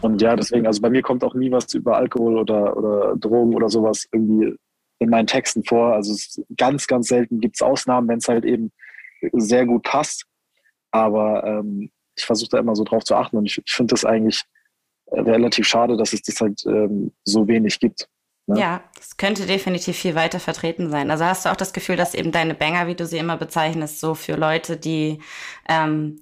[0.00, 3.54] und ja, deswegen, also bei mir kommt auch nie was über Alkohol oder, oder Drogen
[3.54, 4.56] oder sowas irgendwie
[4.98, 5.92] in meinen Texten vor.
[5.92, 6.14] Also
[6.56, 8.72] ganz, ganz selten gibt es Ausnahmen, wenn es halt eben
[9.32, 10.26] sehr gut passt.
[10.90, 14.04] Aber ähm, ich versuche da immer so drauf zu achten und ich, ich finde das
[14.04, 14.44] eigentlich
[15.16, 18.08] relativ schade, dass es das halt ähm, so wenig gibt.
[18.46, 18.60] Ne?
[18.60, 21.10] Ja, das könnte definitiv viel weiter vertreten sein.
[21.10, 24.00] Also hast du auch das Gefühl, dass eben deine Banger, wie du sie immer bezeichnest,
[24.00, 25.20] so für Leute, die
[25.68, 26.20] ähm,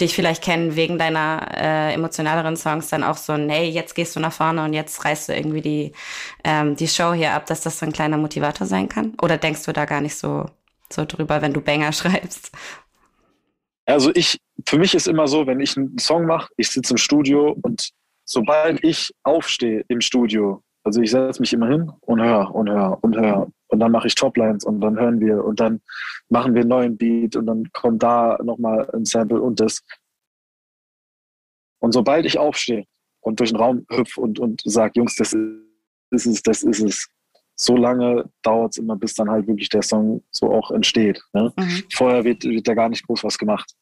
[0.00, 4.20] dich vielleicht kennen wegen deiner äh, emotionaleren Songs, dann auch so, hey, jetzt gehst du
[4.20, 5.92] nach vorne und jetzt reißt du irgendwie die,
[6.44, 9.14] ähm, die Show hier ab, dass das so ein kleiner Motivator sein kann?
[9.22, 10.46] Oder denkst du da gar nicht so,
[10.92, 12.52] so drüber, wenn du Banger schreibst?
[13.86, 16.98] Also ich, für mich ist immer so, wenn ich einen Song mache, ich sitze im
[16.98, 17.90] Studio und
[18.24, 23.02] sobald ich aufstehe im Studio, also ich setze mich immer hin und höre und höre
[23.02, 25.80] und höre und dann mache ich Toplines und dann hören wir und dann
[26.28, 29.82] machen wir einen neuen Beat und dann kommt da nochmal ein Sample und das.
[31.80, 32.84] Und sobald ich aufstehe
[33.20, 37.08] und durch den Raum hüpfe und, und sage, Jungs, das ist es, das ist es,
[37.56, 41.22] so lange dauert es immer, bis dann halt wirklich der Song so auch entsteht.
[41.32, 41.52] Ne?
[41.56, 41.82] Mhm.
[41.92, 43.72] Vorher wird, wird da gar nicht groß was gemacht.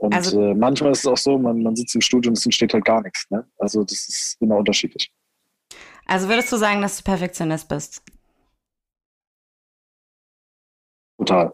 [0.00, 2.46] Und also, äh, manchmal ist es auch so, man, man sitzt im Studio und es
[2.46, 3.30] entsteht halt gar nichts.
[3.30, 3.46] Ne?
[3.58, 5.12] Also das ist immer unterschiedlich.
[6.06, 8.02] Also würdest du sagen, dass du Perfektionist bist?
[11.18, 11.52] Total.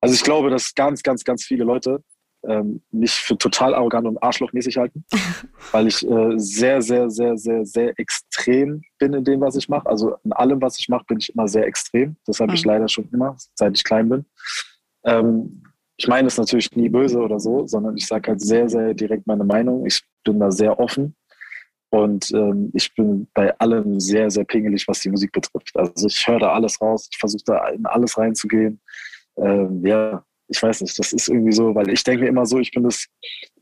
[0.00, 2.04] Also ich glaube, dass ganz, ganz, ganz viele Leute
[2.46, 5.04] ähm, mich für total arrogant und arschlochmäßig halten,
[5.72, 9.88] weil ich äh, sehr, sehr, sehr, sehr, sehr extrem bin in dem, was ich mache.
[9.88, 12.14] Also in allem, was ich mache, bin ich immer sehr extrem.
[12.26, 12.54] Das habe mhm.
[12.54, 14.24] ich leider schon immer, seit ich klein bin.
[15.04, 15.64] Ähm,
[16.00, 19.26] ich meine es natürlich nie böse oder so, sondern ich sage halt sehr, sehr direkt
[19.26, 19.84] meine Meinung.
[19.84, 21.14] Ich bin da sehr offen
[21.90, 25.76] und ähm, ich bin bei allem sehr, sehr pingelig, was die Musik betrifft.
[25.76, 28.80] Also ich höre da alles raus, ich versuche da in alles reinzugehen.
[29.36, 32.70] Ähm, ja, ich weiß nicht, das ist irgendwie so, weil ich denke immer so, ich
[32.70, 33.06] bin das,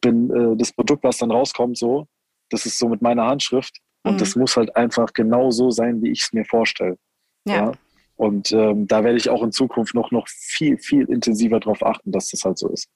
[0.01, 2.07] bin äh, das Produkt, was dann rauskommt, so,
[2.51, 3.79] das ist so mit meiner Handschrift.
[4.05, 4.19] Und mhm.
[4.19, 6.97] das muss halt einfach genau so sein, wie ich es mir vorstelle.
[7.49, 7.55] Ja.
[7.55, 7.73] ja?
[8.19, 12.11] Und ähm, da werde ich auch in Zukunft noch, noch viel, viel intensiver darauf achten,
[12.11, 12.89] dass das halt so ist.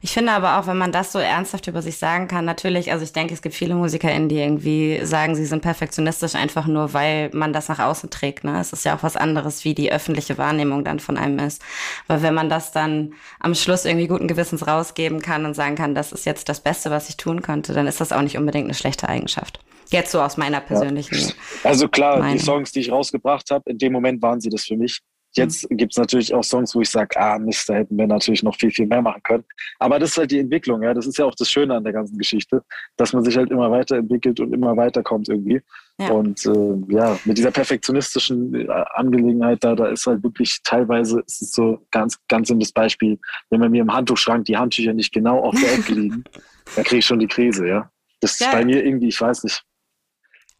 [0.00, 3.04] Ich finde aber auch, wenn man das so ernsthaft über sich sagen kann, natürlich, also
[3.04, 7.30] ich denke, es gibt viele MusikerInnen, die irgendwie sagen, sie sind perfektionistisch einfach nur, weil
[7.32, 8.44] man das nach außen trägt.
[8.44, 8.60] Ne?
[8.60, 11.62] Es ist ja auch was anderes, wie die öffentliche Wahrnehmung dann von einem ist.
[12.06, 15.94] Weil wenn man das dann am Schluss irgendwie guten Gewissens rausgeben kann und sagen kann,
[15.94, 18.64] das ist jetzt das Beste, was ich tun könnte, dann ist das auch nicht unbedingt
[18.64, 19.60] eine schlechte Eigenschaft.
[19.90, 21.18] Jetzt so aus meiner persönlichen.
[21.18, 21.34] Ja.
[21.64, 22.38] Also klar, Meinung.
[22.38, 25.00] die Songs, die ich rausgebracht habe, in dem Moment waren sie das für mich.
[25.34, 25.76] Jetzt mhm.
[25.76, 28.54] gibt es natürlich auch Songs, wo ich sage, ah Mist, da hätten wir natürlich noch
[28.56, 29.44] viel, viel mehr machen können.
[29.78, 30.92] Aber das ist halt die Entwicklung, ja.
[30.92, 32.62] Das ist ja auch das Schöne an der ganzen Geschichte,
[32.96, 35.62] dass man sich halt immer weiterentwickelt und immer weiterkommt irgendwie.
[35.98, 36.10] Ja.
[36.10, 41.42] Und äh, ja, mit dieser perfektionistischen äh, Angelegenheit da, da ist halt wirklich teilweise ist
[41.42, 43.18] es so ganz, ganz simples Beispiel,
[43.50, 46.24] wenn man mir im Handtuchschrank die Handtücher nicht genau auf der Ecke liegen,
[46.76, 47.90] dann kriege ich schon die Krise, ja.
[48.20, 48.46] Das ja.
[48.46, 49.64] ist bei mir irgendwie, ich weiß nicht.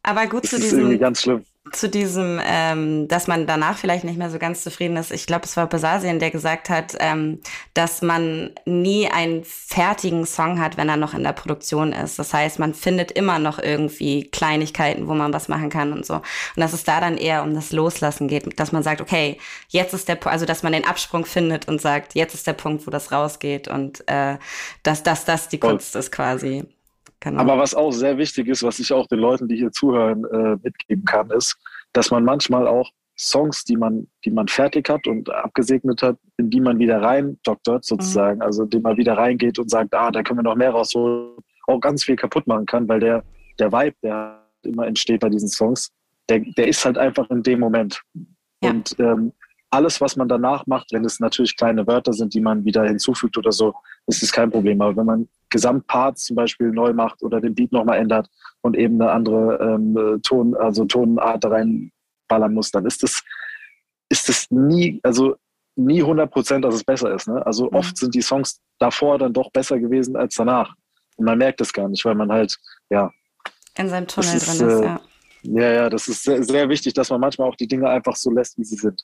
[0.02, 4.18] Aber gut das zu diesem, ganz schlimm zu diesem, ähm, dass man danach vielleicht nicht
[4.18, 5.12] mehr so ganz zufrieden ist.
[5.12, 7.40] Ich glaube, es war Besasien, der gesagt hat, ähm,
[7.72, 12.18] dass man nie einen fertigen Song hat, wenn er noch in der Produktion ist.
[12.18, 16.14] Das heißt, man findet immer noch irgendwie Kleinigkeiten, wo man was machen kann und so.
[16.14, 16.22] Und
[16.56, 20.08] dass es da dann eher um das Loslassen geht, dass man sagt, okay, jetzt ist
[20.08, 22.90] der, Punkt, also dass man den Absprung findet und sagt, jetzt ist der Punkt, wo
[22.90, 24.36] das rausgeht und äh,
[24.82, 26.66] dass das das die Kunst ist quasi.
[27.22, 27.40] Genau.
[27.40, 30.56] Aber was auch sehr wichtig ist, was ich auch den Leuten, die hier zuhören, äh,
[30.60, 31.56] mitgeben kann, ist,
[31.92, 36.50] dass man manchmal auch Songs, die man, die man fertig hat und abgesegnet hat, in
[36.50, 38.42] die man wieder rein doktert sozusagen, mhm.
[38.42, 41.36] also in die man wieder reingeht und sagt, ah, da können wir noch mehr rausholen,
[41.68, 43.22] auch ganz viel kaputt machen kann, weil der,
[43.60, 45.92] der Vibe, der immer entsteht bei diesen Songs,
[46.28, 48.02] der, der ist halt einfach in dem Moment.
[48.64, 48.70] Ja.
[48.70, 49.32] Und ähm,
[49.72, 53.38] alles, was man danach macht, wenn es natürlich kleine Wörter sind, die man wieder hinzufügt
[53.38, 53.74] oder so,
[54.06, 54.80] ist es kein Problem.
[54.82, 58.28] Aber wenn man Gesamtparts zum Beispiel neu macht oder den Beat nochmal ändert
[58.60, 63.22] und eben eine andere ähm, Ton, also Tonart reinballern muss, dann ist das,
[64.10, 65.36] ist das nie, also
[65.74, 67.26] nie 100 Prozent, dass es besser ist.
[67.28, 67.44] Ne?
[67.46, 67.76] Also mhm.
[67.76, 70.74] oft sind die Songs davor dann doch besser gewesen als danach.
[71.16, 72.58] Und man merkt es gar nicht, weil man halt,
[72.90, 73.10] ja.
[73.78, 75.00] In seinem Tunnel ist, drin ist, äh, ja.
[75.44, 78.30] Ja, ja, das ist sehr, sehr wichtig, dass man manchmal auch die Dinge einfach so
[78.30, 79.02] lässt, wie sie sind.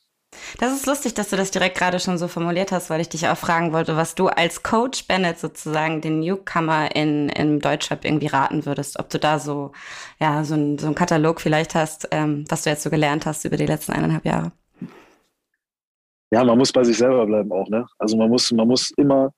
[0.59, 3.29] Das ist lustig, dass du das direkt gerade schon so formuliert hast, weil ich dich
[3.29, 8.27] auch fragen wollte, was du als Coach Bennett sozusagen den Newcomer in, in Deutschrap irgendwie
[8.27, 8.99] raten würdest.
[8.99, 9.73] Ob du da so,
[10.21, 13.45] ja, so, ein, so einen Katalog vielleicht hast, ähm, was du jetzt so gelernt hast
[13.45, 14.53] über die letzten eineinhalb Jahre.
[16.31, 17.87] Ja, man muss bei sich selber bleiben auch, ne?
[17.99, 19.33] Also man muss, man muss immer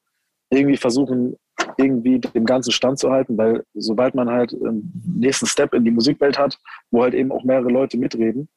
[0.50, 1.37] irgendwie versuchen,
[1.76, 6.59] irgendwie dem Ganzen standzuhalten, weil sobald man halt einen nächsten Step in die Musikwelt hat,
[6.90, 8.48] wo halt eben auch mehrere Leute mitreden,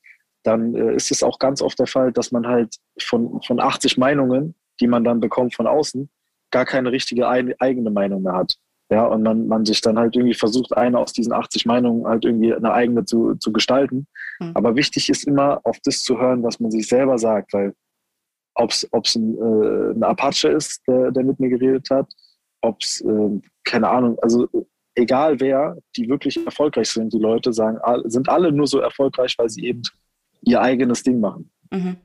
[0.43, 3.97] dann äh, ist es auch ganz oft der Fall, dass man halt von, von 80
[3.97, 6.09] Meinungen, die man dann bekommt von außen,
[6.51, 8.57] gar keine richtige ein, eigene Meinung mehr hat.
[8.91, 12.25] Ja, und man, man sich dann halt irgendwie versucht, eine aus diesen 80 Meinungen halt
[12.25, 14.07] irgendwie eine eigene zu, zu gestalten.
[14.39, 14.51] Mhm.
[14.53, 17.73] Aber wichtig ist immer, auf das zu hören, was man sich selber sagt, weil
[18.55, 22.13] ob es ein, äh, ein Apache ist, der, der mit mir geredet hat,
[22.61, 24.47] ob es, äh, keine Ahnung, also
[24.95, 29.49] egal wer, die wirklich erfolgreich sind, die Leute sagen, sind alle nur so erfolgreich, weil
[29.49, 29.81] sie eben
[30.45, 31.51] ihr eigenes Ding machen.
[31.71, 31.97] Mhm.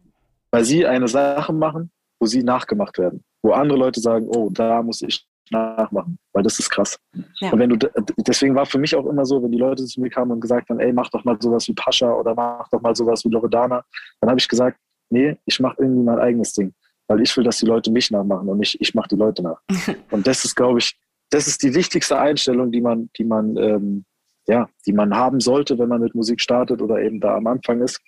[0.51, 3.25] Weil sie eine Sache machen, wo sie nachgemacht werden.
[3.43, 6.99] Wo andere Leute sagen, oh, da muss ich nachmachen, weil das ist krass.
[7.41, 7.53] Ja.
[7.53, 10.11] Und wenn du, deswegen war für mich auch immer so, wenn die Leute zu mir
[10.11, 12.95] kamen und gesagt haben, ey, mach doch mal sowas wie Pascha oder mach doch mal
[12.95, 13.85] sowas wie Loredana,
[14.21, 14.79] dann habe ich gesagt,
[15.11, 16.73] nee, ich mache irgendwie mein eigenes Ding,
[17.07, 19.61] weil ich will, dass die Leute mich nachmachen und nicht ich mache die Leute nach.
[20.11, 20.99] und das ist, glaube ich,
[21.31, 24.05] das ist die wichtigste Einstellung, die man, die man ähm,
[24.49, 27.83] ja, die man haben sollte, wenn man mit Musik startet oder eben da am Anfang
[27.83, 28.01] ist,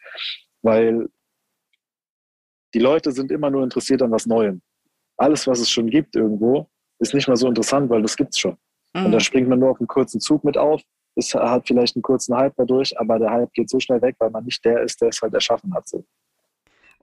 [0.63, 1.09] weil
[2.75, 4.63] die Leute sind immer nur interessiert an was Neuem.
[5.17, 8.39] Alles, was es schon gibt irgendwo, ist nicht mal so interessant, weil das gibt es
[8.39, 8.57] schon.
[8.95, 9.07] Mhm.
[9.07, 10.83] Und da springt man nur auf einen kurzen Zug mit auf,
[11.17, 14.31] ist, hat vielleicht einen kurzen Hype dadurch, aber der Hype geht so schnell weg, weil
[14.31, 15.89] man nicht der ist, der es halt erschaffen hat.
[15.89, 16.05] So.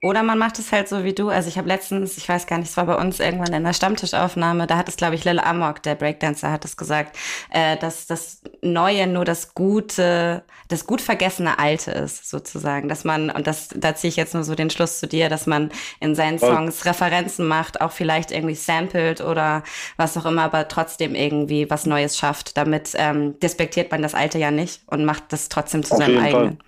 [0.00, 1.28] Oder man macht es halt so wie du.
[1.28, 3.72] Also ich habe letztens, ich weiß gar nicht, es war bei uns irgendwann in der
[3.72, 7.16] Stammtischaufnahme, da hat es, glaube ich, Lil Amok, der Breakdancer, hat es gesagt,
[7.50, 12.88] äh, dass das Neue nur das Gute, das gut vergessene Alte ist, sozusagen.
[12.88, 15.46] Dass man, und das, da ziehe ich jetzt nur so den Schluss zu dir, dass
[15.46, 19.64] man in seinen Songs Referenzen macht, auch vielleicht irgendwie samplet oder
[19.96, 22.56] was auch immer, aber trotzdem irgendwie was Neues schafft.
[22.56, 26.18] Damit ähm, despektiert man das Alte ja nicht und macht das trotzdem zu Auf seinem
[26.18, 26.58] eigenen.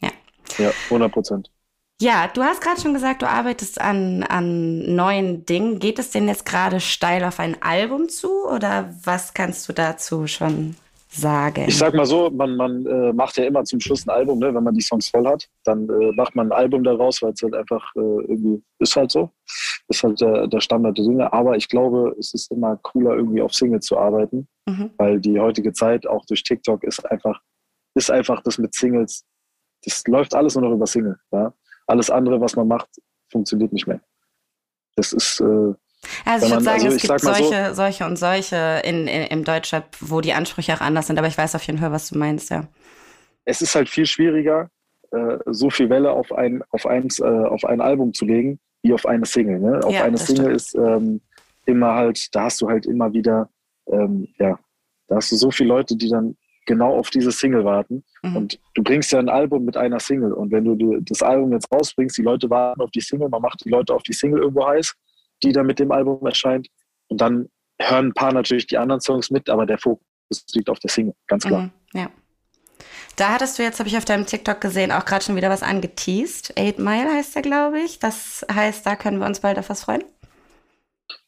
[0.00, 0.12] Fall.
[0.58, 0.66] Ja.
[0.66, 1.50] Ja, 100 Prozent.
[2.00, 5.78] Ja, du hast gerade schon gesagt, du arbeitest an, an neuen Dingen.
[5.78, 10.26] Geht es denn jetzt gerade steil auf ein Album zu oder was kannst du dazu
[10.26, 10.76] schon
[11.08, 11.64] sagen?
[11.68, 14.54] Ich sag mal so, man, man äh, macht ja immer zum Schluss ein Album, ne?
[14.54, 15.48] wenn man die Songs voll hat.
[15.64, 19.10] Dann äh, macht man ein Album daraus, weil es halt einfach äh, irgendwie ist halt
[19.10, 19.30] so.
[19.88, 21.32] Ist halt der, der Standard der Dinge.
[21.32, 24.90] Aber ich glaube, es ist immer cooler, irgendwie auf Single zu arbeiten, mhm.
[24.98, 27.40] weil die heutige Zeit auch durch TikTok ist einfach
[27.94, 29.24] ist einfach das mit Singles.
[29.82, 31.16] Das läuft alles nur noch über Single.
[31.32, 31.54] Ja?
[31.86, 32.88] Alles andere, was man macht,
[33.30, 34.00] funktioniert nicht mehr.
[34.96, 35.40] Das ist.
[35.40, 35.74] Äh,
[36.24, 39.44] also ich würde sagen, also es gibt solche, so, solche und solche in, in, im
[39.44, 42.18] Deutschrap, wo die Ansprüche auch anders sind, aber ich weiß auf jeden Fall, was du
[42.18, 42.64] meinst, ja.
[43.44, 44.70] Es ist halt viel schwieriger,
[45.10, 48.92] äh, so viel Welle auf ein, auf, eins, äh, auf ein Album zu legen, wie
[48.92, 49.58] auf eine Single.
[49.58, 49.80] Ne?
[49.82, 50.56] Auf ja, eine Single stimmt.
[50.56, 51.20] ist ähm,
[51.64, 53.48] immer halt, da hast du halt immer wieder,
[53.90, 54.58] ähm, ja,
[55.08, 58.04] da hast du so viele Leute, die dann genau auf diese Single warten.
[58.30, 58.36] Mhm.
[58.36, 60.32] Und du bringst ja ein Album mit einer Single.
[60.32, 63.64] Und wenn du das Album jetzt rausbringst, die Leute warten auf die Single, man macht
[63.64, 64.94] die Leute auf die Single irgendwo heiß,
[65.42, 66.68] die dann mit dem Album erscheint.
[67.08, 67.48] Und dann
[67.80, 70.04] hören ein paar natürlich die anderen Songs mit, aber der Fokus
[70.52, 71.62] liegt auf der Single, ganz klar.
[71.62, 71.70] Mhm.
[71.92, 72.10] Ja.
[73.16, 75.62] Da hattest du jetzt, habe ich auf deinem TikTok gesehen, auch gerade schon wieder was
[75.62, 76.52] angeteased.
[76.58, 77.98] Eight Mile heißt der, glaube ich.
[77.98, 80.04] Das heißt, da können wir uns bald auf was freuen.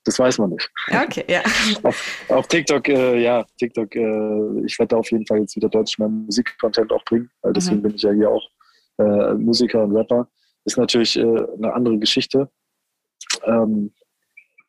[0.08, 0.70] Das weiß man nicht.
[0.90, 1.42] Okay, ja.
[1.82, 5.68] auf, auf TikTok, äh, ja, TikTok, äh, ich werde da auf jeden Fall jetzt wieder
[5.68, 7.82] deutlich mehr Musikcontent auch bringen, weil deswegen mhm.
[7.82, 8.48] bin ich ja hier auch
[8.96, 10.26] äh, Musiker und Rapper.
[10.64, 12.48] Ist natürlich äh, eine andere Geschichte
[13.44, 13.92] ähm,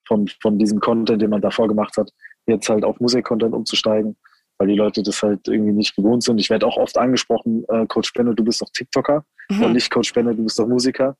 [0.05, 2.11] von, von diesem Content, den man davor gemacht hat,
[2.45, 4.17] jetzt halt auf Musikcontent umzusteigen
[4.57, 6.37] weil die Leute das halt irgendwie nicht gewohnt sind.
[6.37, 9.63] Ich werde auch oft angesprochen, äh, Coach Benne, du bist doch TikToker mhm.
[9.63, 11.15] und nicht Coach Benne, du bist doch Musiker.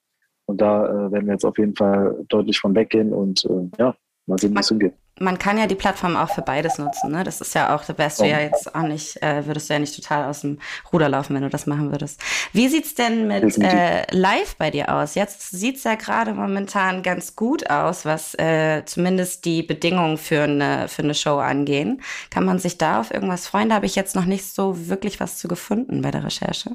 [0.45, 3.95] Und da äh, werden wir jetzt auf jeden Fall deutlich von weggehen und äh, ja,
[4.29, 7.11] mal sehen, wie es hingeht man kann ja die Plattform auch für beides nutzen.
[7.11, 7.23] Ne?
[7.23, 9.79] Das ist ja auch, da wärst du ja jetzt auch nicht, äh, würdest du ja
[9.79, 10.59] nicht total aus dem
[10.91, 12.21] Ruder laufen, wenn du das machen würdest.
[12.53, 15.15] Wie sieht's denn mit äh, Live bei dir aus?
[15.15, 20.87] Jetzt sieht's ja gerade momentan ganz gut aus, was äh, zumindest die Bedingungen für eine,
[20.87, 22.01] für eine Show angehen.
[22.29, 23.69] Kann man sich da auf irgendwas freuen?
[23.69, 26.71] Da habe ich jetzt noch nicht so wirklich was zu gefunden bei der Recherche.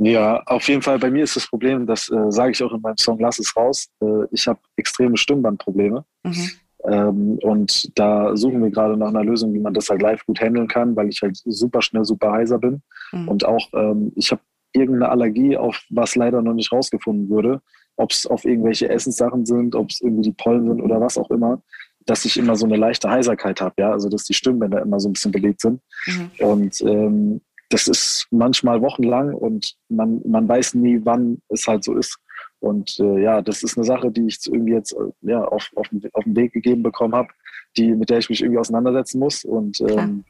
[0.00, 0.98] Ja, auf jeden Fall.
[1.00, 3.54] Bei mir ist das Problem, das äh, sage ich auch in meinem Song Lass es
[3.56, 3.88] raus.
[4.00, 6.04] Äh, ich habe extreme Stimmbandprobleme.
[6.22, 6.50] Mhm.
[6.88, 10.40] Ähm, und da suchen wir gerade nach einer Lösung, wie man das halt live gut
[10.40, 12.82] handeln kann, weil ich halt super schnell, super heiser bin.
[13.12, 13.28] Mhm.
[13.28, 14.40] Und auch, ähm, ich habe
[14.72, 17.60] irgendeine Allergie, auf was leider noch nicht rausgefunden wurde.
[17.96, 21.30] Ob es auf irgendwelche Essenssachen sind, ob es irgendwie die Pollen sind oder was auch
[21.30, 21.62] immer,
[22.06, 25.08] dass ich immer so eine leichte Heiserkeit habe, ja, also dass die Stimmbänder immer so
[25.08, 25.80] ein bisschen belegt sind.
[26.06, 26.30] Mhm.
[26.40, 31.94] Und ähm, das ist manchmal wochenlang und man, man weiß nie, wann es halt so
[31.94, 32.18] ist.
[32.60, 35.86] Und äh, ja, das ist eine Sache, die ich irgendwie jetzt äh, ja, auf, auf,
[36.12, 37.28] auf den Weg gegeben bekommen habe,
[37.76, 39.44] die, mit der ich mich irgendwie auseinandersetzen muss.
[39.44, 40.24] Und ähm,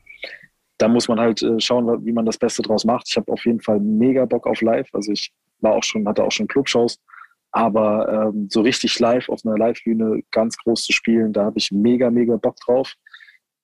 [0.78, 3.06] da muss man halt äh, schauen, wie man das Beste draus macht.
[3.08, 4.88] Ich habe auf jeden Fall mega Bock auf live.
[4.92, 6.98] Also ich war auch schon, hatte auch schon Clubshows,
[7.50, 11.72] aber ähm, so richtig live auf einer Live-Bühne ganz groß zu spielen, da habe ich
[11.72, 12.94] mega, mega Bock drauf.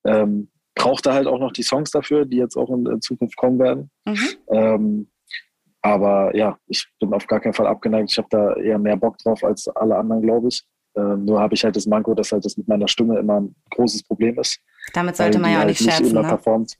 [0.05, 3.59] Ähm, brauchte halt auch noch die Songs dafür, die jetzt auch in, in Zukunft kommen
[3.59, 3.90] werden.
[4.07, 4.29] Mhm.
[4.48, 5.07] Ähm,
[5.85, 8.11] aber ja, ich bin auf gar keinen Fall abgeneigt.
[8.11, 10.62] Ich habe da eher mehr Bock drauf als alle anderen, glaube ich.
[10.97, 13.55] Ähm, nur habe ich halt das Manko, dass halt das mit meiner Stimme immer ein
[13.70, 14.59] großes Problem ist.
[14.94, 16.07] Damit sollte man ja auch halt nicht scherzen.
[16.07, 16.29] Immer ne?
[16.29, 16.73] performt.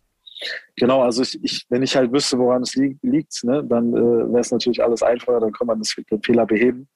[0.76, 4.32] Genau, also ich, ich, wenn ich halt wüsste, woran es li liegt, ne, dann äh,
[4.32, 6.88] wäre es natürlich alles einfacher, dann kann man das, den Fehler beheben.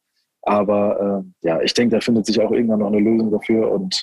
[0.43, 3.71] Aber äh, ja, ich denke, da findet sich auch irgendwann noch eine Lösung dafür.
[3.71, 4.03] Und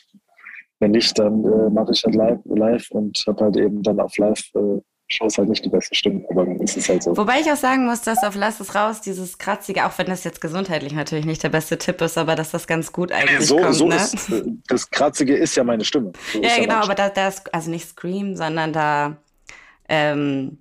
[0.80, 4.16] wenn nicht, dann äh, mache ich halt live, live und habe halt eben dann auf
[4.18, 4.44] live
[5.08, 7.16] Shows halt nicht die beste Stimme, aber dann ist es halt so.
[7.16, 10.24] Wobei ich auch sagen muss, dass auf Lass es raus dieses kratzige, auch wenn das
[10.24, 13.58] jetzt gesundheitlich natürlich nicht der beste Tipp ist, aber dass das ganz gut eigentlich so,
[13.58, 13.76] kommt.
[13.76, 13.96] So ne?
[13.96, 16.14] ist, äh, das kratzige ist ja meine Stimme.
[16.34, 19.18] So ja, genau, aber da, da ist, also nicht Scream, sondern da
[19.88, 20.58] ähm,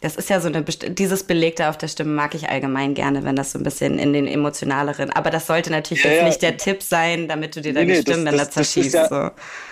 [0.00, 3.36] das ist ja so eine, dieses Belegte auf der Stimme mag ich allgemein gerne, wenn
[3.36, 5.10] das so ein bisschen in den emotionaleren.
[5.10, 6.26] Aber das sollte natürlich ja, jetzt ja.
[6.26, 8.94] nicht der Tipp sein, damit du dir deine nee, nee, Stimmbänder zerschießt.
[8.94, 9.30] Ja, so.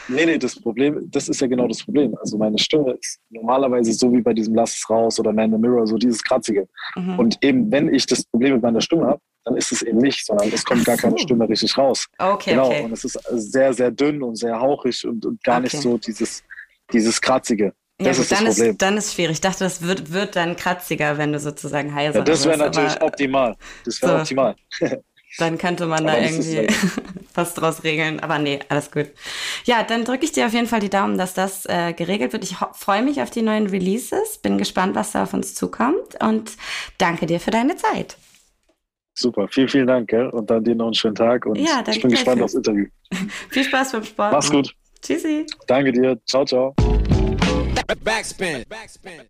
[0.08, 2.14] Nee, nee, das Problem, das ist ja genau das Problem.
[2.20, 5.52] Also meine Stimme ist normalerweise so wie bei diesem Lass es raus oder Man in
[5.52, 6.68] the Mirror, so dieses Kratzige.
[6.94, 7.18] Mhm.
[7.18, 10.26] Und eben, wenn ich das Problem mit meiner Stimme habe, dann ist es eben nicht,
[10.26, 10.84] sondern es kommt so.
[10.84, 12.06] gar keine Stimme richtig raus.
[12.18, 12.66] Okay, genau.
[12.66, 12.84] Okay.
[12.84, 15.64] Und es ist sehr, sehr dünn und sehr hauchig und, und gar okay.
[15.64, 16.44] nicht so dieses,
[16.92, 17.72] dieses Kratzige.
[18.00, 19.32] Ja, gut, dann, ist, dann ist schwierig.
[19.32, 22.92] Ich dachte, das wird, wird dann kratziger, wenn du sozusagen heiser ja, Das wäre natürlich
[22.92, 23.56] aber, optimal.
[23.84, 24.54] Das wäre so, optimal.
[25.38, 26.68] dann könnte man da irgendwie
[27.34, 28.20] was draus regeln.
[28.20, 29.06] Aber nee, alles gut.
[29.64, 32.44] Ja, dann drücke ich dir auf jeden Fall die Daumen, dass das äh, geregelt wird.
[32.44, 34.38] Ich freue mich auf die neuen Releases.
[34.38, 36.22] Bin gespannt, was da auf uns zukommt.
[36.22, 36.52] Und
[36.98, 38.16] danke dir für deine Zeit.
[39.14, 40.08] Super, vielen, vielen Dank.
[40.08, 40.28] Gell?
[40.28, 41.46] Und dann dir noch einen schönen Tag.
[41.46, 42.86] Und ja, ich bin gespannt aufs Interview.
[43.50, 44.32] Viel Spaß beim Sport.
[44.32, 44.72] Mach's gut.
[45.02, 45.46] Tschüssi.
[45.66, 46.18] Danke dir.
[46.26, 46.74] Ciao, ciao.
[47.96, 48.64] Backspin.
[48.68, 49.24] Backspin.